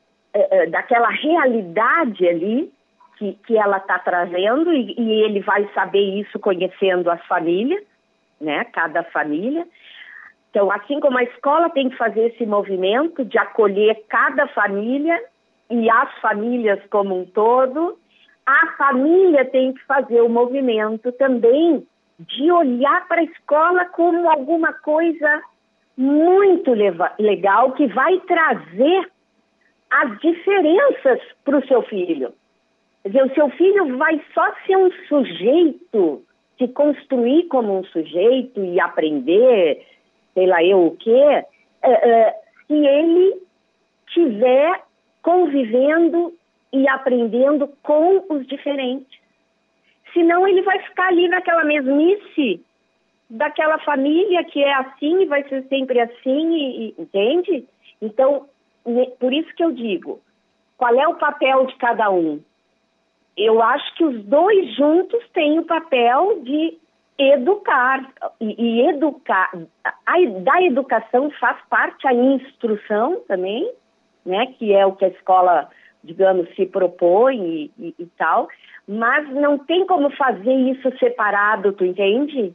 daquela 0.71 1.09
realidade 1.09 2.27
ali 2.29 2.73
que, 3.19 3.33
que 3.47 3.57
ela 3.57 3.77
está 3.77 3.99
trazendo 3.99 4.73
e, 4.73 4.95
e, 4.99 5.23
ele 5.23 5.41
vai 5.41 5.69
saber 5.75 6.21
isso 6.21 6.39
conhecendo 6.39 7.11
as 7.11 7.25
famílias, 7.27 7.83
né? 8.41 8.65
Cada 8.73 9.03
família. 9.05 9.67
Então, 10.51 10.71
assim 10.73 10.99
como 11.01 11.19
a 11.19 11.23
escola 11.23 11.69
tem 11.71 11.91
que 11.91 11.97
fazer 11.97 12.29
esse 12.29 12.47
movimento 12.47 13.25
de 13.25 13.39
acolher 13.39 14.03
cada 14.09 14.49
família 14.49 15.23
e 15.69 15.89
as 15.89 16.13
famílias 16.21 16.81
como 16.91 17.21
um 17.21 17.25
todo, 17.25 17.99
a 18.47 18.67
família 18.79 19.45
tem 19.45 19.73
que 19.75 19.85
fazer 19.85 20.21
o 20.23 20.29
movimento 20.29 21.13
também 21.13 21.87
de 22.19 22.51
olhar 22.51 23.07
para 23.07 23.21
a 23.21 23.25
escola 23.25 23.85
como 23.87 24.29
alguma 24.29 24.73
coisa 24.73 25.43
muito 25.97 26.73
legal 27.19 27.73
que 27.73 27.87
vai 27.89 28.19
trazer 28.21 29.11
as 29.91 30.19
diferenças 30.21 31.21
para 31.45 31.59
o 31.59 31.67
seu 31.67 31.83
filho. 31.83 32.33
Quer 33.03 33.09
dizer, 33.09 33.25
o 33.25 33.35
seu 33.35 33.51
filho 33.51 33.97
vai 33.97 34.21
só 34.35 34.53
ser 34.67 34.77
um 34.77 34.91
sujeito, 35.09 36.23
se 36.59 36.69
construir 36.69 37.45
como 37.49 37.79
um 37.79 37.85
sujeito 37.85 38.63
e 38.63 38.79
aprender, 38.81 39.87
sei 40.35 40.47
lá 40.47 40.63
eu 40.63 40.87
o 40.87 40.97
quê, 40.97 41.45
é, 41.83 41.91
é, 41.91 42.35
se 42.67 42.75
ele 42.75 43.43
tiver 44.09 44.83
convivendo 45.23 46.35
e 46.73 46.89
aprendendo 46.89 47.69
com 47.83 48.25
os 48.29 48.47
diferentes. 48.47 49.19
Senão 50.13 50.47
ele 50.47 50.63
vai 50.63 50.79
ficar 50.81 51.09
ali 51.09 51.29
naquela 51.29 51.65
mesmice 51.65 52.63
daquela 53.31 53.79
família 53.79 54.43
que 54.43 54.63
é 54.63 54.75
assim 54.75 55.23
e 55.23 55.27
vai 55.27 55.49
ser 55.49 55.63
sempre 55.69 56.01
assim, 56.01 56.53
e, 56.53 56.89
e, 56.89 56.95
entende? 56.99 57.65
Então, 58.03 58.47
por 59.19 59.33
isso 59.33 59.55
que 59.55 59.63
eu 59.63 59.73
digo, 59.73 60.21
qual 60.77 60.95
é 60.95 61.07
o 61.07 61.17
papel 61.17 61.67
de 61.67 61.75
cada 61.77 62.11
um? 62.11 62.41
Eu 63.37 63.63
acho 63.63 63.95
que 63.95 64.05
os 64.05 64.25
dois 64.25 64.75
juntos 64.75 65.23
têm 65.33 65.59
o 65.59 65.65
papel 65.65 66.41
de 66.43 66.79
educar 67.19 68.11
e, 68.41 68.55
e 68.59 68.89
educar. 68.89 69.51
A, 69.85 70.15
da 70.41 70.63
educação 70.63 71.31
faz 71.33 71.59
parte 71.69 72.07
a 72.07 72.15
instrução 72.15 73.21
também, 73.29 73.71
né? 74.25 74.47
Que 74.59 74.73
é 74.73 74.87
o 74.87 74.93
que 74.93 75.05
a 75.05 75.09
escola, 75.09 75.69
digamos, 76.03 76.49
se 76.55 76.67
propõe 76.67 77.37
e, 77.39 77.71
e, 77.79 77.95
e 77.99 78.07
tal. 78.17 78.49
Mas 78.89 79.29
não 79.31 79.59
tem 79.59 79.87
como 79.87 80.11
fazer 80.17 80.53
isso 80.53 80.91
separado, 80.99 81.73
tu 81.73 81.85
entende? 81.85 82.55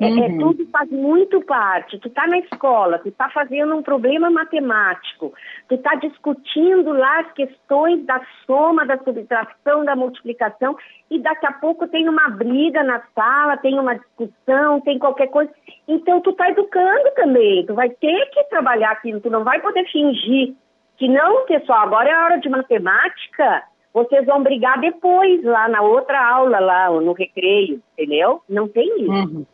É, 0.00 0.06
é, 0.06 0.08
uhum. 0.08 0.24
é, 0.24 0.38
tudo 0.38 0.66
faz 0.72 0.90
muito 0.90 1.40
parte. 1.42 1.98
Tu 1.98 2.08
está 2.08 2.26
na 2.26 2.38
escola, 2.38 2.98
tu 2.98 3.08
está 3.08 3.28
fazendo 3.28 3.76
um 3.76 3.82
problema 3.82 4.30
matemático, 4.30 5.32
tu 5.68 5.74
está 5.74 5.94
discutindo 5.96 6.92
lá 6.92 7.20
as 7.20 7.32
questões 7.32 8.04
da 8.06 8.20
soma, 8.46 8.86
da 8.86 8.96
subtração, 8.98 9.84
da 9.84 9.94
multiplicação, 9.94 10.74
e 11.10 11.18
daqui 11.18 11.46
a 11.46 11.52
pouco 11.52 11.86
tem 11.86 12.08
uma 12.08 12.30
briga 12.30 12.82
na 12.82 13.02
sala, 13.14 13.58
tem 13.58 13.78
uma 13.78 13.94
discussão, 13.94 14.80
tem 14.80 14.98
qualquer 14.98 15.28
coisa. 15.28 15.52
Então 15.86 16.20
tu 16.22 16.30
está 16.30 16.48
educando 16.48 17.10
também, 17.14 17.66
tu 17.66 17.74
vai 17.74 17.90
ter 17.90 18.30
que 18.30 18.44
trabalhar 18.44 18.92
aquilo, 18.92 19.20
tu 19.20 19.28
não 19.28 19.44
vai 19.44 19.60
poder 19.60 19.84
fingir 19.90 20.54
que 21.00 21.08
não, 21.08 21.46
pessoal, 21.46 21.80
agora 21.80 22.10
é 22.10 22.12
a 22.12 22.24
hora 22.24 22.38
de 22.38 22.48
matemática, 22.50 23.62
vocês 23.92 24.26
vão 24.26 24.42
brigar 24.42 24.78
depois, 24.80 25.42
lá 25.42 25.66
na 25.66 25.80
outra 25.80 26.22
aula, 26.22 26.60
lá 26.60 26.90
no 26.90 27.14
recreio, 27.14 27.80
entendeu? 27.92 28.42
Não 28.46 28.68
tem 28.68 28.86
isso. 29.02 29.10
Uhum. 29.10 29.46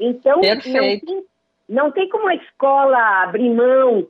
Então, 0.00 0.40
não 0.40 0.60
tem, 0.60 1.24
não 1.68 1.90
tem 1.92 2.08
como 2.08 2.26
a 2.26 2.34
escola 2.34 3.22
abrir 3.22 3.50
mão 3.50 4.06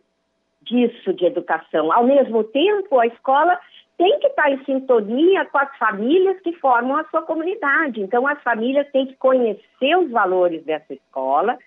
disso 0.62 1.12
de 1.12 1.26
educação. 1.26 1.92
Ao 1.92 2.05
mesmo 2.05 2.44
tempo, 2.44 3.00
a 3.00 3.07
escola 3.09 3.59
tem 3.98 4.18
que 4.20 4.29
estar 4.29 4.50
em 4.50 4.64
sintonia 4.64 5.44
com 5.46 5.59
as 5.59 5.76
famílias 5.76 6.40
que 6.40 6.53
formam 6.55 6.96
a 6.96 7.05
sua 7.07 7.22
comunidade. 7.22 8.00
Então, 8.00 8.26
as 8.26 8.40
famílias 8.42 8.88
têm 8.92 9.07
que 9.07 9.16
conhecer 9.16 9.96
os 9.98 10.11
valores 10.11 10.64
dessa 10.64 10.94
escola 10.94 11.59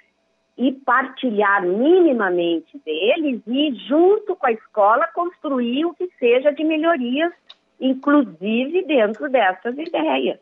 e 0.58 0.72
partilhar 0.72 1.64
minimamente 1.64 2.80
deles 2.86 3.42
e, 3.46 3.74
junto 3.88 4.36
com 4.36 4.48
a 4.48 4.52
escola, 4.52 5.08
construir 5.14 5.86
o 5.86 5.94
que 5.94 6.10
seja 6.18 6.52
de 6.52 6.64
melhorias, 6.64 7.34
inclusive 7.80 8.84
dentro 8.84 9.30
dessas 9.30 9.78
ideias. 9.78 10.40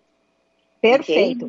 Perfeito. 0.81 1.47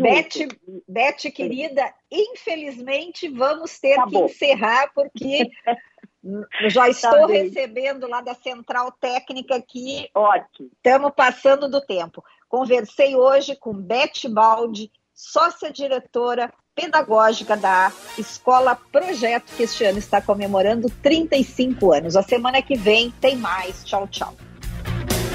Beth, 0.00 0.48
Beth, 0.86 1.32
querida, 1.34 1.92
infelizmente 2.10 3.28
vamos 3.28 3.78
ter 3.80 3.96
que 4.06 4.16
encerrar, 4.16 4.92
porque 4.94 5.50
já 6.68 6.82
tá 6.82 6.88
estou 6.88 7.26
tá 7.26 7.26
recebendo 7.26 8.08
lá 8.08 8.20
da 8.20 8.34
Central 8.34 8.92
Técnica 8.92 9.60
que 9.60 10.08
Ótimo. 10.14 10.70
estamos 10.76 11.12
passando 11.14 11.68
do 11.68 11.80
tempo. 11.80 12.22
Conversei 12.48 13.16
hoje 13.16 13.56
com 13.56 13.74
Beth 13.74 14.28
Baldi 14.30 14.92
sócia-diretora 15.12 16.52
pedagógica 16.72 17.56
da 17.56 17.92
Escola 18.16 18.76
Projeto, 18.76 19.52
que 19.56 19.64
este 19.64 19.84
ano 19.84 19.98
está 19.98 20.22
comemorando 20.22 20.88
35 21.02 21.92
anos. 21.92 22.14
A 22.14 22.22
semana 22.22 22.62
que 22.62 22.76
vem 22.76 23.10
tem 23.20 23.36
mais. 23.36 23.84
Tchau, 23.84 24.06
tchau. 24.06 24.32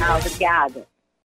Ah, 0.01 0.17
obrigada. 0.17 0.88